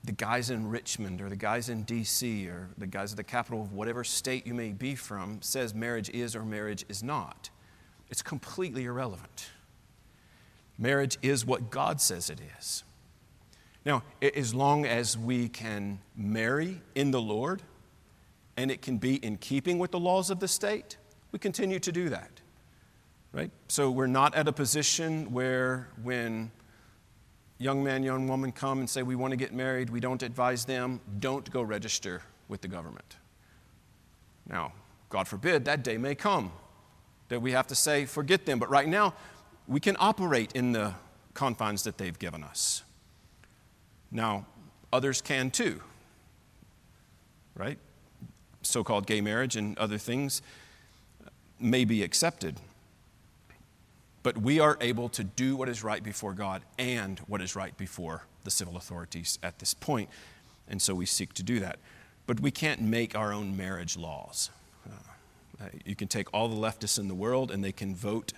the 0.04 0.12
guys 0.12 0.50
in 0.50 0.70
Richmond 0.70 1.22
or 1.22 1.30
the 1.30 1.36
guys 1.36 1.70
in 1.70 1.86
DC 1.86 2.48
or 2.50 2.70
the 2.78 2.88
guys 2.88 3.14
at 3.14 3.18
the 3.18 3.24
capital 3.24 3.62
of 3.62 3.72
whatever 3.72 4.04
state 4.04 4.46
you 4.46 4.54
may 4.54 4.72
be 4.72 4.96
from 4.96 5.42
says 5.42 5.74
marriage 5.74 6.10
is 6.10 6.36
or 6.36 6.44
marriage 6.44 6.86
is 6.90 7.02
not. 7.02 7.50
It's 8.10 8.22
completely 8.22 8.86
irrelevant. 8.86 9.50
Marriage 10.78 11.18
is 11.22 11.46
what 11.46 11.70
God 11.70 12.02
says 12.02 12.30
it 12.30 12.40
is. 12.60 12.84
Now, 13.86 14.04
as 14.22 14.54
long 14.54 14.86
as 14.86 15.18
we 15.18 15.50
can 15.50 16.00
marry 16.16 16.82
in 16.96 17.12
the 17.12 17.22
Lord 17.22 17.62
and 18.58 18.72
it 18.72 18.82
can 18.82 18.98
be 18.98 19.16
in 19.16 19.38
keeping 19.38 19.78
with 19.78 19.92
the 19.92 20.00
laws 20.00 20.30
of 20.30 20.40
the 20.40 20.48
state, 20.48 20.98
we 21.32 21.40
continue 21.40 21.80
to 21.80 21.92
do 21.92 22.10
that. 22.10 22.42
Right? 23.32 23.52
So 23.68 23.90
we're 23.90 24.08
not 24.08 24.36
at 24.36 24.48
a 24.48 24.54
position 24.54 25.32
where 25.32 25.90
when 26.04 26.52
young 27.58 27.84
man, 27.84 28.04
young 28.04 28.28
woman 28.28 28.52
come 28.52 28.80
and 28.80 28.90
say, 28.90 29.04
We 29.04 29.16
want 29.16 29.32
to 29.32 29.38
get 29.38 29.54
married, 29.54 29.90
we 29.90 30.00
don't 30.00 30.22
advise 30.24 30.66
them, 30.66 31.00
don't 31.20 31.50
go 31.52 31.62
register 31.62 32.22
with 32.48 32.62
the 32.62 32.68
government. 32.68 33.18
Now, 34.48 34.74
God 35.10 35.28
forbid 35.28 35.66
that 35.66 35.84
day 35.84 35.98
may 35.98 36.16
come 36.16 36.52
that 37.30 37.42
we 37.42 37.52
have 37.52 37.68
to 37.68 37.76
say, 37.76 38.06
Forget 38.06 38.46
them. 38.46 38.60
But 38.60 38.70
right 38.70 38.88
now, 38.88 39.14
we 39.68 39.80
can 39.80 39.96
operate 40.00 40.52
in 40.54 40.72
the 40.72 40.94
confines 41.34 41.84
that 41.84 41.98
they've 41.98 42.18
given 42.18 42.44
us. 42.44 42.84
Now, 44.12 44.46
others 44.92 45.22
can 45.22 45.50
too, 45.50 45.82
right? 47.56 47.80
So 48.62 48.84
called 48.84 49.08
gay 49.08 49.22
marriage 49.22 49.56
and 49.56 49.78
other 49.78 49.98
things 49.98 50.42
may 51.60 51.86
be 51.86 52.04
accepted. 52.04 52.60
But 54.24 54.38
we 54.38 54.60
are 54.60 54.78
able 54.80 55.10
to 55.10 55.24
do 55.24 55.56
what 55.56 55.70
is 55.70 55.84
right 55.84 56.02
before 56.02 56.34
God 56.34 56.64
and 56.80 57.20
what 57.28 57.42
is 57.42 57.56
right 57.56 57.76
before 57.78 58.24
the 58.46 58.52
civil 58.52 58.78
authorities 58.78 59.38
at 59.44 59.60
this 59.60 59.74
point. 59.74 60.10
And 60.68 60.82
so 60.82 60.96
we 60.96 61.06
seek 61.06 61.34
to 61.34 61.44
do 61.44 61.60
that. 61.60 61.78
But 62.26 62.40
we 62.40 62.52
can't 62.52 62.82
make 62.82 63.16
our 63.16 63.34
own 63.34 63.58
marriage 63.58 63.98
laws. 63.98 64.50
Uh, 65.62 65.66
you 65.86 65.96
can 65.96 66.08
take 66.08 66.34
all 66.34 66.48
the 66.48 66.56
leftists 66.56 66.98
in 66.98 67.08
the 67.08 67.14
world 67.16 67.52
and 67.52 67.64
they 67.64 67.72
can 67.72 67.96
vote 67.96 68.34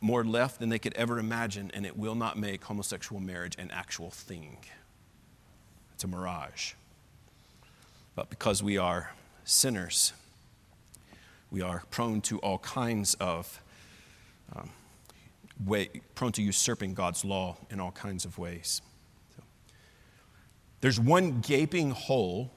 more 0.00 0.24
left 0.24 0.60
than 0.60 0.68
they 0.68 0.78
could 0.78 0.94
ever 0.94 1.18
imagine, 1.18 1.70
and 1.72 1.86
it 1.86 1.96
will 1.96 2.14
not 2.14 2.38
make 2.38 2.64
homosexual 2.64 3.20
marriage 3.20 3.56
an 3.58 3.70
actual 3.70 4.10
thing. 4.10 4.58
It's 5.94 6.04
a 6.04 6.06
mirage. 6.06 6.74
But 8.14 8.30
because 8.30 8.62
we 8.62 8.76
are 8.76 9.12
sinners, 9.44 10.12
we 11.50 11.62
are 11.62 11.84
prone 11.90 12.20
to 12.22 12.38
all 12.40 12.58
kinds 12.58 13.14
of 13.14 13.62
um, 14.54 14.70
way, 15.64 15.88
prone 16.14 16.32
to 16.32 16.42
usurping 16.42 16.94
God's 16.94 17.24
law 17.24 17.56
in 17.70 17.80
all 17.80 17.90
kinds 17.92 18.24
of 18.24 18.38
ways. 18.38 18.82
So, 19.36 19.42
there's 20.80 21.00
one 21.00 21.40
gaping 21.40 21.90
hole, 21.90 22.50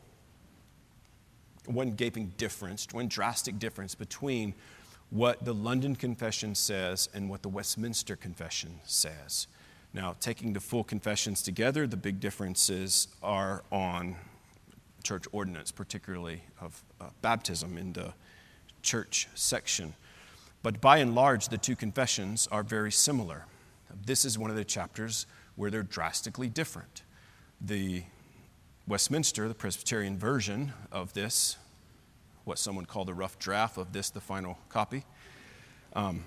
one 1.66 1.92
gaping 1.92 2.34
difference, 2.38 2.88
one 2.92 3.08
drastic 3.08 3.60
difference 3.60 3.96
between 3.96 4.54
what 5.10 5.44
the 5.44 5.54
London 5.54 5.96
Confession 5.96 6.56
says 6.56 7.10
and 7.14 7.30
what 7.30 7.42
the 7.42 7.50
Westminster 7.50 8.16
Confession 8.16 8.80
says. 8.86 9.48
Now, 9.94 10.16
taking 10.20 10.54
the 10.54 10.62
full 10.62 10.86
confessions 10.86 11.42
together, 11.42 11.86
the 11.86 11.98
big 11.98 12.22
differences 12.22 13.10
are 13.22 13.64
on 13.72 14.16
church 15.04 15.26
ordinance, 15.34 15.72
particularly 15.72 16.44
of 16.62 16.82
uh, 17.02 17.10
baptism 17.22 17.78
in 17.78 17.92
the 17.92 18.14
church 18.82 19.28
section. 19.36 19.94
But 20.64 20.80
by 20.80 20.98
and 20.98 21.16
large, 21.16 21.50
the 21.50 21.58
two 21.58 21.76
confessions 21.76 22.48
are 22.52 22.64
very 22.64 22.92
similar. 22.92 23.46
This 24.06 24.26
is 24.26 24.38
one 24.38 24.50
of 24.50 24.56
the 24.56 24.66
chapters 24.66 25.26
where 25.56 25.72
they're 25.72 25.84
drastically 25.84 26.50
different. 26.50 27.04
The 27.60 28.04
Westminster, 28.88 29.48
the 29.48 29.56
Presbyterian 29.56 30.18
version 30.18 30.74
of 30.92 31.14
this, 31.14 31.58
what 32.46 32.58
someone 32.58 32.86
called 32.86 33.10
a 33.10 33.14
rough 33.14 33.40
draft 33.40 33.78
of 33.78 33.94
this, 33.94 34.10
the 34.10 34.22
final 34.22 34.58
copy, 34.70 35.04
um, 35.94 36.24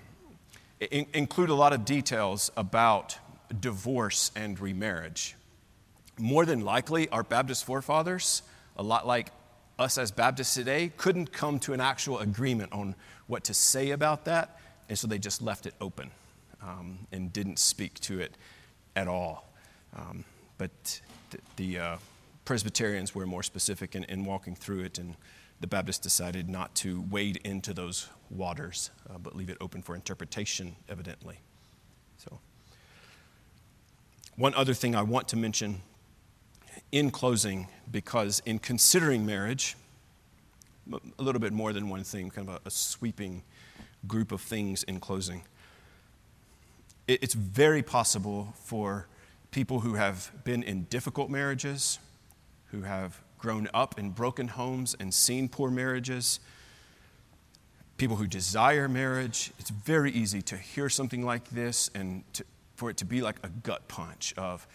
in- 0.80 1.06
include 1.12 1.50
a 1.50 1.54
lot 1.54 1.72
of 1.72 1.84
details 1.84 2.50
about 2.56 3.18
divorce 3.60 4.30
and 4.36 4.58
remarriage. 4.58 5.36
More 6.18 6.46
than 6.46 6.60
likely, 6.60 7.08
our 7.08 7.22
Baptist 7.22 7.64
forefathers, 7.64 8.42
a 8.76 8.82
lot 8.82 9.06
like 9.06 9.30
us 9.78 9.98
as 9.98 10.10
Baptists 10.10 10.54
today, 10.54 10.92
couldn't 10.96 11.32
come 11.32 11.58
to 11.60 11.72
an 11.72 11.80
actual 11.80 12.20
agreement 12.20 12.72
on 12.72 12.94
what 13.26 13.44
to 13.44 13.54
say 13.54 13.90
about 13.90 14.24
that, 14.26 14.60
and 14.88 14.98
so 14.98 15.06
they 15.06 15.18
just 15.18 15.42
left 15.42 15.66
it 15.66 15.74
open 15.80 16.10
um, 16.62 17.06
and 17.12 17.32
didn't 17.32 17.58
speak 17.58 17.98
to 18.00 18.20
it 18.20 18.36
at 18.96 19.08
all. 19.08 19.50
Um, 19.96 20.24
but 20.58 20.70
th- 21.30 21.42
the 21.56 21.78
uh, 21.78 21.96
Presbyterians 22.44 23.14
were 23.14 23.26
more 23.26 23.42
specific 23.42 23.94
in, 23.94 24.04
in, 24.04 24.24
walking 24.24 24.54
through 24.54 24.80
it, 24.80 24.98
and 24.98 25.16
the 25.60 25.66
Baptists 25.66 25.98
decided 25.98 26.48
not 26.48 26.74
to 26.76 27.04
wade 27.10 27.40
into 27.44 27.72
those 27.72 28.08
waters, 28.30 28.90
uh, 29.10 29.18
but 29.18 29.34
leave 29.34 29.50
it 29.50 29.56
open 29.60 29.82
for 29.82 29.94
interpretation, 29.94 30.76
evidently. 30.88 31.38
So, 32.18 32.38
one 34.36 34.54
other 34.54 34.74
thing 34.74 34.94
I 34.94 35.02
want 35.02 35.28
to 35.28 35.36
mention 35.36 35.80
in 36.92 37.10
closing, 37.10 37.68
because 37.90 38.40
in 38.46 38.58
considering 38.58 39.26
marriage, 39.26 39.76
a 41.18 41.22
little 41.22 41.40
bit 41.40 41.52
more 41.52 41.72
than 41.72 41.88
one 41.88 42.04
thing, 42.04 42.30
kind 42.30 42.48
of 42.48 42.60
a, 42.64 42.68
a 42.68 42.70
sweeping 42.70 43.42
group 44.06 44.32
of 44.32 44.40
things 44.40 44.82
in 44.82 45.00
closing. 45.00 45.42
It, 47.08 47.22
it's 47.22 47.34
very 47.34 47.82
possible 47.82 48.54
for 48.64 49.06
people 49.50 49.80
who 49.80 49.94
have 49.94 50.30
been 50.44 50.62
in 50.62 50.84
difficult 50.84 51.30
marriages, 51.30 51.98
who 52.66 52.82
have 52.82 53.20
grown 53.38 53.68
up 53.72 53.98
in 53.98 54.10
broken 54.10 54.48
homes 54.48 54.96
and 54.98 55.12
seen 55.12 55.48
poor 55.48 55.70
marriages, 55.70 56.40
people 57.96 58.16
who 58.16 58.26
desire 58.26 58.88
marriage, 58.88 59.52
it's 59.58 59.70
very 59.70 60.10
easy 60.10 60.42
to 60.42 60.56
hear 60.56 60.88
something 60.88 61.24
like 61.24 61.48
this 61.50 61.90
and 61.94 62.24
to, 62.32 62.44
for 62.74 62.90
it 62.90 62.96
to 62.96 63.04
be 63.04 63.20
like 63.20 63.36
a 63.42 63.48
gut 63.48 63.86
punch 63.86 64.34
of, 64.36 64.66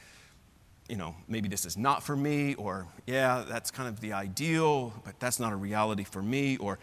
you 0.89 0.95
know, 0.95 1.15
maybe 1.27 1.47
this 1.47 1.65
is 1.65 1.77
not 1.77 2.03
for 2.03 2.15
me, 2.15 2.55
or 2.55 2.87
yeah, 3.05 3.45
that's 3.47 3.69
kind 3.69 3.87
of 3.87 4.01
the 4.01 4.13
ideal, 4.13 4.91
but 5.05 5.19
that's 5.19 5.39
not 5.39 5.53
a 5.53 5.55
reality 5.55 6.03
for 6.03 6.21
me, 6.21 6.57
or 6.57 6.79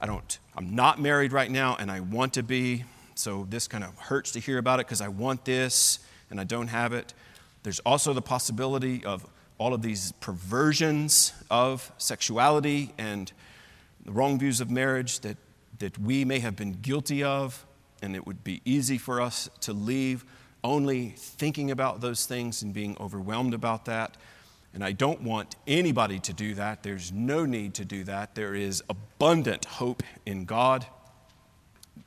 I 0.00 0.06
don't, 0.06 0.38
I'm 0.56 0.74
not 0.74 1.00
married 1.00 1.32
right 1.32 1.50
now 1.50 1.76
and 1.78 1.90
I 1.90 2.00
want 2.00 2.34
to 2.34 2.42
be, 2.42 2.84
so 3.16 3.46
this 3.50 3.66
kind 3.66 3.82
of 3.82 3.98
hurts 3.98 4.30
to 4.32 4.38
hear 4.38 4.58
about 4.58 4.78
it 4.78 4.86
because 4.86 5.00
I 5.00 5.08
want 5.08 5.44
this 5.44 5.98
and 6.30 6.40
I 6.40 6.44
don't 6.44 6.68
have 6.68 6.92
it. 6.92 7.14
There's 7.64 7.80
also 7.80 8.12
the 8.12 8.22
possibility 8.22 9.04
of 9.04 9.26
all 9.58 9.74
of 9.74 9.82
these 9.82 10.12
perversions 10.12 11.32
of 11.50 11.90
sexuality 11.98 12.92
and 12.96 13.32
the 14.04 14.12
wrong 14.12 14.38
views 14.38 14.60
of 14.60 14.70
marriage 14.70 15.18
that, 15.20 15.36
that 15.80 15.98
we 15.98 16.24
may 16.24 16.38
have 16.38 16.54
been 16.54 16.72
guilty 16.72 17.24
of, 17.24 17.66
and 18.00 18.14
it 18.14 18.24
would 18.24 18.44
be 18.44 18.62
easy 18.64 18.98
for 18.98 19.20
us 19.20 19.50
to 19.62 19.72
leave 19.72 20.24
only 20.64 21.14
thinking 21.16 21.70
about 21.70 22.00
those 22.00 22.26
things 22.26 22.62
and 22.62 22.72
being 22.74 22.96
overwhelmed 23.00 23.54
about 23.54 23.84
that. 23.86 24.16
And 24.74 24.84
I 24.84 24.92
don't 24.92 25.22
want 25.22 25.56
anybody 25.66 26.18
to 26.20 26.32
do 26.32 26.54
that. 26.54 26.82
There's 26.82 27.10
no 27.10 27.46
need 27.46 27.74
to 27.74 27.84
do 27.84 28.04
that. 28.04 28.34
There 28.34 28.54
is 28.54 28.82
abundant 28.88 29.64
hope 29.64 30.02
in 30.26 30.44
God 30.44 30.86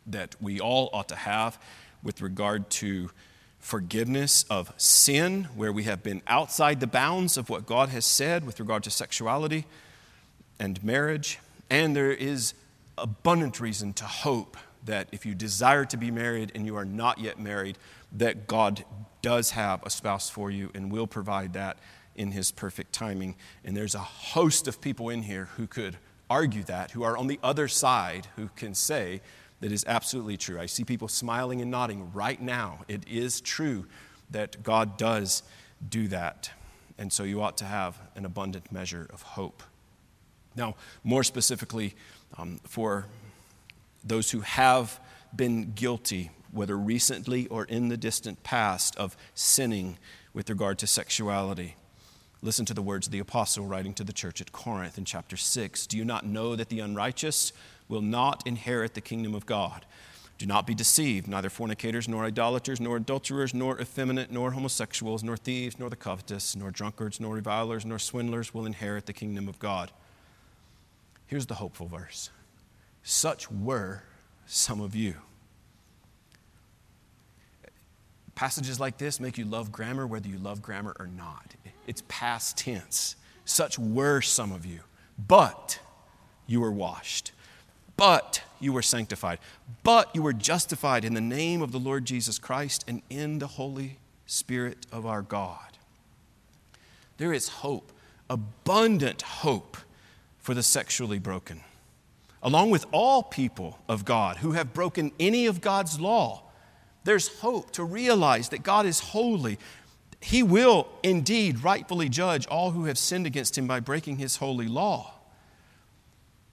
that 0.08 0.36
we 0.42 0.60
all 0.60 0.90
ought 0.94 1.10
to 1.10 1.16
have 1.16 1.60
with 2.04 2.22
regard 2.22 2.70
to 2.70 3.12
forgiveness 3.60 4.44
of 4.50 4.74
sin, 4.78 5.48
where 5.56 5.72
we 5.72 5.84
have 5.84 6.02
been 6.02 6.22
outside 6.28 6.80
the 6.80 6.88
bounds 6.88 7.38
of 7.38 7.50
what 7.50 7.66
God 7.66 7.90
has 7.90 8.06
said 8.06 8.46
with 8.46 8.60
regard 8.60 8.84
to 8.84 8.92
sexuality 8.92 9.66
and 10.60 10.84
marriage. 10.84 11.40
And 11.70 11.96
there 11.96 12.12
is 12.12 12.54
abundant 12.98 13.60
reason 13.60 13.94
to 13.94 14.06
hope 14.06 14.58
that 14.86 15.08
if 15.12 15.26
you 15.26 15.36
desire 15.36 15.86
to 15.86 15.98
be 15.98 16.10
married 16.10 16.52
and 16.56 16.66
you 16.66 16.76
are 16.76 16.86
not 16.86 17.20
yet 17.20 17.40
married, 17.40 17.78
that 18.12 18.48
God 18.48 18.86
does 19.22 19.52
have 19.52 19.84
a 19.84 19.90
spouse 19.90 20.30
for 20.30 20.50
you 20.52 20.72
and 20.74 20.92
will 20.92 21.08
provide 21.08 21.54
that 21.54 21.78
in 22.16 22.32
His 22.32 22.52
perfect 22.52 22.94
timing. 22.94 23.36
And 23.64 23.76
there's 23.76 23.96
a 23.96 24.00
host 24.00 24.68
of 24.68 24.82
people 24.82 25.10
in 25.10 25.24
here 25.24 25.46
who 25.58 25.68
could 25.68 25.98
argue 26.30 26.64
that, 26.64 26.92
who 26.92 27.04
are 27.04 27.18
on 27.18 27.28
the 27.28 27.40
other 27.44 27.68
side, 27.68 28.28
who 28.36 28.50
can 28.56 28.74
say 28.74 29.22
that 29.60 29.72
is 29.72 29.86
absolutely 29.88 30.38
true. 30.38 30.60
I 30.60 30.66
see 30.66 30.84
people 30.84 31.08
smiling 31.08 31.62
and 31.62 31.70
nodding 31.70 32.12
right 32.14 32.42
now. 32.42 32.80
It 32.88 33.08
is 33.08 33.42
true 33.42 33.86
that 34.32 34.64
God 34.64 34.98
does 34.98 35.44
do 35.88 36.08
that. 36.08 36.52
And 36.98 37.12
so 37.12 37.24
you 37.24 37.42
ought 37.42 37.58
to 37.58 37.66
have 37.66 38.00
an 38.16 38.26
abundant 38.26 38.72
measure 38.72 39.08
of 39.14 39.22
hope. 39.22 39.64
Now, 40.56 40.76
more 41.04 41.24
specifically, 41.24 41.96
um, 42.38 42.60
for 42.64 43.08
those 44.04 44.32
who 44.32 44.42
have 44.42 45.00
been 45.36 45.74
guilty, 45.74 46.32
whether 46.52 46.78
recently 46.78 47.48
or 47.48 47.66
in 47.66 47.90
the 47.90 47.98
distant 47.98 48.44
past, 48.44 48.96
of 48.98 49.16
sinning 49.34 49.98
with 50.34 50.50
regard 50.50 50.78
to 50.80 50.88
sexuality. 50.88 51.76
Listen 52.42 52.66
to 52.66 52.74
the 52.74 52.82
words 52.82 53.08
of 53.08 53.12
the 53.12 53.20
apostle 53.20 53.66
writing 53.66 53.94
to 53.94 54.04
the 54.04 54.14
church 54.14 54.42
at 54.42 54.52
Corinth 54.52 54.98
in 54.98 55.06
chapter 55.06 55.38
6. 55.38 55.88
Do 55.88 55.98
you 55.98 56.06
not 56.06 56.26
know 56.26 56.56
that 56.56 56.70
the 56.70 56.80
unrighteous 56.80 57.54
will 57.88 58.02
not 58.02 58.46
inherit 58.48 58.94
the 58.96 59.02
kingdom 59.02 59.36
of 59.36 59.46
God? 59.46 59.86
Do 60.40 60.48
not 60.48 60.66
be 60.66 60.74
deceived. 60.74 61.28
Neither 61.28 61.52
fornicators, 61.52 62.08
nor 62.08 62.26
idolaters, 62.26 62.82
nor 62.82 62.98
adulterers, 62.98 63.54
nor 63.54 63.80
effeminate, 63.80 64.32
nor 64.32 64.52
homosexuals, 64.52 65.24
nor 65.24 65.38
thieves, 65.38 65.78
nor 65.78 65.88
the 65.88 65.96
covetous, 65.96 66.56
nor 66.56 66.72
drunkards, 66.72 67.20
nor 67.20 67.36
revilers, 67.36 67.86
nor 67.86 68.00
swindlers 68.00 68.52
will 68.52 68.66
inherit 68.66 69.06
the 69.06 69.14
kingdom 69.14 69.48
of 69.48 69.60
God. 69.60 69.92
Here's 71.28 71.46
the 71.46 71.54
hopeful 71.54 71.88
verse 71.88 72.32
Such 73.04 73.52
were 73.52 74.02
some 74.48 74.82
of 74.82 74.96
you. 74.96 75.18
Passages 78.36 78.80
like 78.80 78.98
this 78.98 79.20
make 79.20 79.38
you 79.38 79.46
love 79.46 79.72
grammar 79.72 80.08
whether 80.08 80.28
you 80.28 80.38
love 80.38 80.62
grammar 80.62 80.96
or 81.00 81.08
not. 81.08 81.56
It's 81.88 82.04
past 82.08 82.58
tense. 82.58 83.16
Such 83.46 83.78
were 83.78 84.22
some 84.22 84.52
of 84.52 84.66
you, 84.66 84.82
but 85.18 85.80
you 86.48 86.62
were 86.62 86.72
washed 86.72 87.32
but 88.02 88.42
you 88.60 88.74
were 88.74 88.82
sanctified, 88.82 89.38
but 89.84 90.10
you 90.16 90.24
were 90.24 90.34
justified 90.34 91.06
in 91.06 91.14
the 91.14 91.22
name 91.22 91.62
of 91.62 91.72
the 91.72 91.78
Lord 91.78 92.04
Jesus 92.04 92.40
Christ 92.40 92.84
and 92.88 93.04
in 93.12 93.38
the 93.38 93.46
Holy 93.46 94.00
Spirit 94.26 94.88
of 94.92 95.06
our 95.06 95.22
God. 95.22 95.78
There 97.18 97.32
is 97.32 97.48
hope, 97.50 97.92
abundant 98.28 99.22
hope 99.22 99.78
for 100.40 100.56
the 100.56 100.64
sexually 100.64 101.20
broken, 101.20 101.62
along 102.42 102.72
with 102.72 102.88
all 102.92 103.22
people 103.22 103.78
of 103.88 104.04
God 104.04 104.38
who 104.38 104.54
have 104.54 104.74
broken 104.74 105.12
any 105.20 105.46
of 105.46 105.62
God's 105.62 106.00
law. 106.00 106.42
There's 107.04 107.40
hope 107.40 107.72
to 107.72 107.84
realize 107.84 108.50
that 108.50 108.64
God 108.64 108.86
is 108.86 109.00
holy. 109.00 109.58
He 110.20 110.44
will 110.44 110.88
indeed 111.02 111.64
rightfully 111.64 112.10
judge 112.10 112.46
all 112.48 112.72
who 112.72 112.86
have 112.86 112.98
sinned 112.98 113.26
against 113.26 113.58
him 113.58 113.68
by 113.68 113.80
breaking 113.80 114.18
his 114.18 114.38
holy 114.38 114.68
law. 114.68 115.14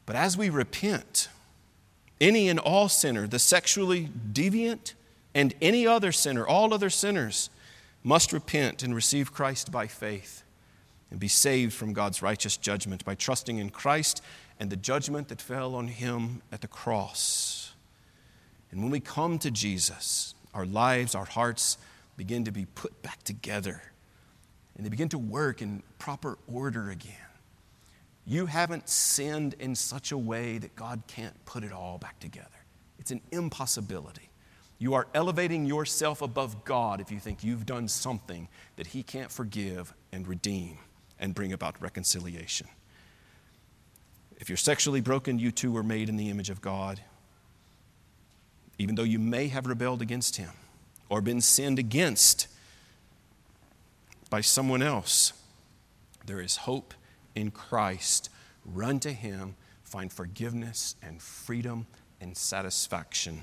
But 0.07 0.16
as 0.16 0.38
we 0.38 0.49
repent, 0.49 1.28
any 2.20 2.49
and 2.49 2.59
all 2.59 2.88
sinner, 2.88 3.26
the 3.26 3.38
sexually 3.38 4.09
deviant, 4.32 4.94
and 5.34 5.55
any 5.61 5.86
other 5.86 6.12
sinner, 6.12 6.46
all 6.46 6.72
other 6.72 6.90
sinners, 6.90 7.51
must 8.03 8.32
repent 8.32 8.82
and 8.82 8.94
receive 8.94 9.34
Christ 9.34 9.70
by 9.70 9.86
faith 9.86 10.42
and 11.11 11.20
be 11.20 11.28
saved 11.28 11.72
from 11.72 11.92
God's 11.92 12.22
righteous 12.22 12.57
judgment 12.57 13.05
by 13.05 13.14
trusting 13.14 13.59
in 13.59 13.70
Christ 13.70 14.22
and 14.59 14.70
the 14.70 14.76
judgment 14.76 15.28
that 15.28 15.40
fell 15.40 15.74
on 15.74 15.88
him 15.88 16.42
at 16.51 16.61
the 16.61 16.68
cross. 16.68 17.74
And 18.70 18.82
when 18.82 18.90
we 18.90 19.01
come 19.01 19.38
to 19.38 19.51
Jesus, 19.51 20.34
our 20.55 20.66
lives, 20.66 21.14
our 21.14 21.24
hearts 21.24 21.78
begin 22.16 22.44
to 22.44 22.51
be 22.51 22.66
put 22.66 23.03
back 23.03 23.22
together 23.22 23.82
and 24.78 24.86
they 24.86 24.90
begin 24.90 25.09
to 25.11 25.18
work 25.18 25.61
in 25.61 25.82
proper 25.99 26.38
order 26.46 26.90
again. 26.90 27.12
You 28.24 28.46
haven't 28.46 28.88
sinned 28.88 29.55
in 29.59 29.74
such 29.74 30.12
a 30.12 30.18
way 30.18 30.59
that 30.59 30.76
God 30.76 31.03
can't 31.09 31.34
put 31.44 31.64
it 31.64 31.72
all 31.72 31.99
back 31.99 32.20
together. 32.20 32.49
It's 32.99 33.11
an 33.11 33.20
impossibility. 33.32 34.30
You 34.78 34.94
are 34.94 35.09
elevating 35.14 35.66
yourself 35.66 36.22
above 36.22 36.64
God 36.64 37.01
if 37.01 37.11
you 37.11 37.18
think 37.18 37.42
you've 37.42 37.66
done 37.66 37.88
something 37.88 38.49
that 38.76 38.88
He 38.88 39.03
can't 39.03 39.32
forgive 39.32 39.92
and 40.12 40.28
redeem 40.28 40.78
and 41.18 41.34
bring 41.34 41.53
about 41.53 41.80
reconciliation. 41.82 42.68
If 44.36 44.49
you're 44.49 44.57
sexually 44.57 45.01
broken, 45.01 45.40
you 45.40 45.51
too 45.51 45.72
were 45.72 45.82
made 45.82 46.09
in 46.09 46.16
the 46.16 46.30
image 46.30 46.51
of 46.51 46.61
God. 46.61 47.01
Even 48.79 48.95
though 48.95 49.03
you 49.03 49.18
may 49.18 49.49
have 49.49 49.66
rebelled 49.66 50.01
against 50.01 50.37
Him 50.37 50.51
or 51.09 51.20
been 51.20 51.41
sinned 51.41 51.79
against 51.79 52.47
by 54.31 54.41
someone 54.41 54.83
else, 54.83 55.33
there 56.26 56.41
is 56.41 56.59
hope 56.59 56.95
in 57.35 57.51
Christ, 57.51 58.31
run 58.64 59.01
to 59.01 59.12
Him, 59.12 59.57
find 59.83 60.12
forgiveness 60.12 60.95
and 61.03 61.20
freedom 61.20 61.87
and 62.20 62.37
satisfaction. 62.37 63.43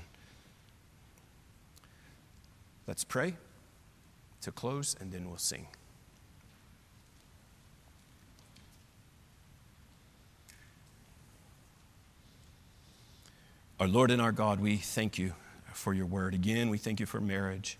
Let's 2.86 3.04
pray 3.04 3.34
to 4.42 4.52
close, 4.52 4.96
and 5.00 5.12
then 5.12 5.28
we'll 5.28 5.38
sing. 5.38 5.66
Our 13.78 13.88
Lord 13.88 14.10
and 14.10 14.22
our 14.22 14.32
God, 14.32 14.58
we 14.58 14.78
thank 14.78 15.18
you 15.18 15.34
for 15.74 15.92
your 15.92 16.06
word. 16.06 16.32
Again, 16.32 16.70
we 16.70 16.78
thank 16.78 16.98
you 16.98 17.04
for 17.04 17.20
marriage, 17.20 17.76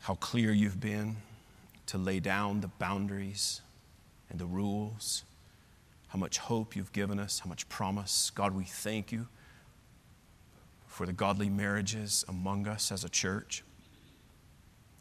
how 0.00 0.14
clear 0.14 0.52
you've 0.52 0.80
been 0.80 1.18
to 1.84 1.98
lay 1.98 2.18
down 2.18 2.62
the 2.62 2.68
boundaries 2.68 3.60
and 4.30 4.38
the 4.38 4.46
rules, 4.46 5.24
how 6.08 6.18
much 6.18 6.38
hope 6.38 6.74
you've 6.74 6.94
given 6.94 7.20
us, 7.20 7.40
how 7.40 7.48
much 7.50 7.68
promise. 7.68 8.30
God, 8.34 8.54
we 8.54 8.64
thank 8.64 9.12
you 9.12 9.28
for 10.86 11.04
the 11.04 11.12
godly 11.12 11.50
marriages 11.50 12.24
among 12.26 12.66
us 12.66 12.90
as 12.90 13.04
a 13.04 13.10
church. 13.10 13.62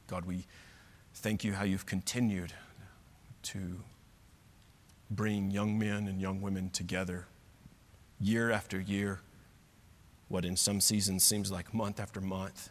God, 0.07 0.25
we 0.25 0.45
thank 1.13 1.45
you 1.45 1.53
how 1.53 1.63
you've 1.63 1.85
continued 1.85 2.51
to 3.43 3.79
bring 5.09 5.51
young 5.51 5.79
men 5.79 6.05
and 6.05 6.19
young 6.19 6.41
women 6.41 6.69
together 6.69 7.27
year 8.19 8.51
after 8.51 8.79
year, 8.79 9.21
what 10.27 10.45
in 10.45 10.55
some 10.55 10.81
seasons 10.81 11.23
seems 11.23 11.51
like 11.51 11.73
month 11.73 11.99
after 11.99 12.21
month, 12.21 12.69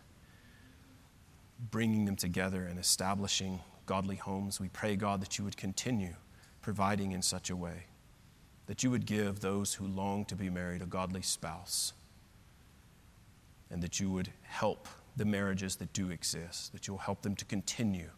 bringing 1.70 2.04
them 2.04 2.16
together 2.16 2.66
and 2.66 2.78
establishing 2.78 3.60
godly 3.86 4.16
homes. 4.16 4.60
We 4.60 4.68
pray, 4.68 4.96
God, 4.96 5.20
that 5.22 5.38
you 5.38 5.44
would 5.44 5.56
continue 5.56 6.14
providing 6.60 7.12
in 7.12 7.22
such 7.22 7.50
a 7.50 7.56
way 7.56 7.84
that 8.66 8.82
you 8.82 8.90
would 8.90 9.06
give 9.06 9.40
those 9.40 9.74
who 9.74 9.86
long 9.86 10.24
to 10.26 10.34
be 10.34 10.50
married 10.50 10.82
a 10.82 10.86
godly 10.86 11.22
spouse, 11.22 11.92
and 13.70 13.82
that 13.82 13.98
you 14.00 14.10
would 14.10 14.30
help 14.42 14.88
the 15.16 15.24
marriages 15.24 15.76
that 15.76 15.92
do 15.92 16.10
exist, 16.10 16.72
that 16.72 16.86
you'll 16.86 16.98
help 16.98 17.22
them 17.22 17.34
to 17.34 17.44
continue 17.44 18.10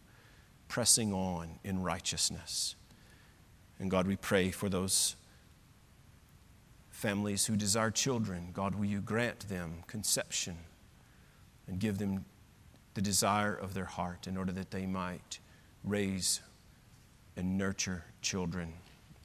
pressing 0.67 1.13
on 1.13 1.59
in 1.63 1.81
righteousness. 1.81 2.75
And 3.79 3.89
God, 3.89 4.05
we 4.05 4.15
pray 4.15 4.51
for 4.51 4.69
those 4.69 5.15
families 6.99 7.45
who 7.45 7.55
desire 7.55 7.91
children. 7.91 8.49
God, 8.53 8.75
will 8.75 8.85
you 8.85 8.99
grant 8.99 9.47
them 9.47 9.83
conception 9.87 10.57
and 11.67 11.79
give 11.79 11.97
them 11.97 12.25
the 12.93 13.01
desire 13.01 13.53
of 13.53 13.73
their 13.73 13.85
heart 13.85 14.27
in 14.27 14.35
order 14.35 14.51
that 14.51 14.71
they 14.71 14.85
might 14.85 15.39
raise 15.85 16.41
and 17.37 17.57
nurture 17.57 18.03
children 18.21 18.73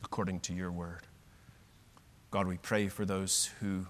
according 0.05 0.39
to 0.39 0.53
your 0.53 0.71
word. 0.71 1.01
God, 2.31 2.47
we 2.47 2.59
pray 2.59 2.87
for 2.87 3.05
those 3.05 3.51
who 3.59 3.87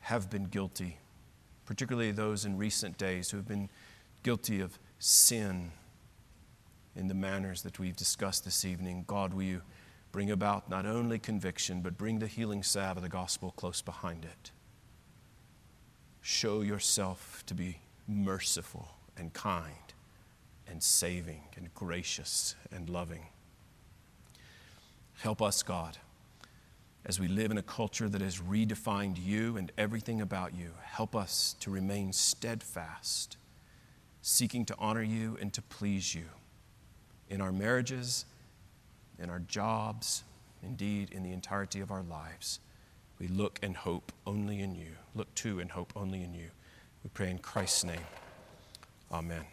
have 0.00 0.28
been 0.28 0.44
guilty, 0.44 0.98
particularly 1.66 2.10
those 2.10 2.44
in 2.44 2.58
recent 2.58 2.98
days 2.98 3.30
who 3.30 3.36
have 3.36 3.46
been 3.46 3.68
guilty 4.24 4.60
of 4.60 4.76
sin 4.98 5.70
in 6.96 7.06
the 7.06 7.14
manners 7.14 7.62
that 7.62 7.78
we've 7.78 7.96
discussed 7.96 8.44
this 8.44 8.64
evening. 8.64 9.04
God, 9.06 9.32
will 9.32 9.42
you 9.44 9.62
bring 10.16 10.30
about 10.30 10.70
not 10.70 10.86
only 10.86 11.18
conviction, 11.18 11.82
but 11.82 11.98
bring 11.98 12.20
the 12.20 12.26
healing 12.26 12.62
salve 12.62 12.96
of 12.96 13.02
the 13.02 13.08
gospel 13.10 13.50
close 13.50 13.82
behind 13.82 14.24
it? 14.24 14.50
Show 16.22 16.62
yourself 16.62 17.42
to 17.44 17.52
be 17.52 17.80
merciful 18.08 18.88
and 19.18 19.30
kind 19.34 19.92
and 20.66 20.82
saving 20.82 21.42
and 21.54 21.68
gracious 21.74 22.54
and 22.72 22.88
loving. 22.88 23.26
Help 25.18 25.42
us, 25.42 25.62
God, 25.62 25.98
as 27.04 27.20
we 27.20 27.28
live 27.28 27.50
in 27.50 27.58
a 27.58 27.62
culture 27.62 28.08
that 28.08 28.22
has 28.22 28.38
redefined 28.38 29.22
you 29.22 29.58
and 29.58 29.70
everything 29.76 30.22
about 30.22 30.54
you. 30.54 30.70
Help 30.82 31.14
us 31.14 31.56
to 31.60 31.70
remain 31.70 32.10
steadfast, 32.14 33.36
seeking 34.22 34.64
to 34.64 34.74
honor 34.78 35.02
you 35.02 35.36
and 35.42 35.52
to 35.52 35.60
please 35.60 36.14
you 36.14 36.24
in 37.28 37.42
our 37.42 37.52
marriages, 37.52 38.24
in 39.18 39.30
our 39.30 39.40
jobs, 39.40 40.24
indeed, 40.62 41.10
in 41.10 41.22
the 41.22 41.32
entirety 41.32 41.80
of 41.80 41.90
our 41.90 42.02
lives. 42.02 42.60
We 43.18 43.28
look 43.28 43.58
and 43.62 43.76
hope 43.76 44.12
only 44.26 44.60
in 44.60 44.74
you. 44.74 44.92
Look 45.14 45.34
to 45.36 45.60
and 45.60 45.70
hope 45.70 45.92
only 45.96 46.22
in 46.22 46.34
you. 46.34 46.48
We 47.02 47.10
pray 47.14 47.30
in 47.30 47.38
Christ's 47.38 47.84
name. 47.84 48.06
Amen. 49.10 49.44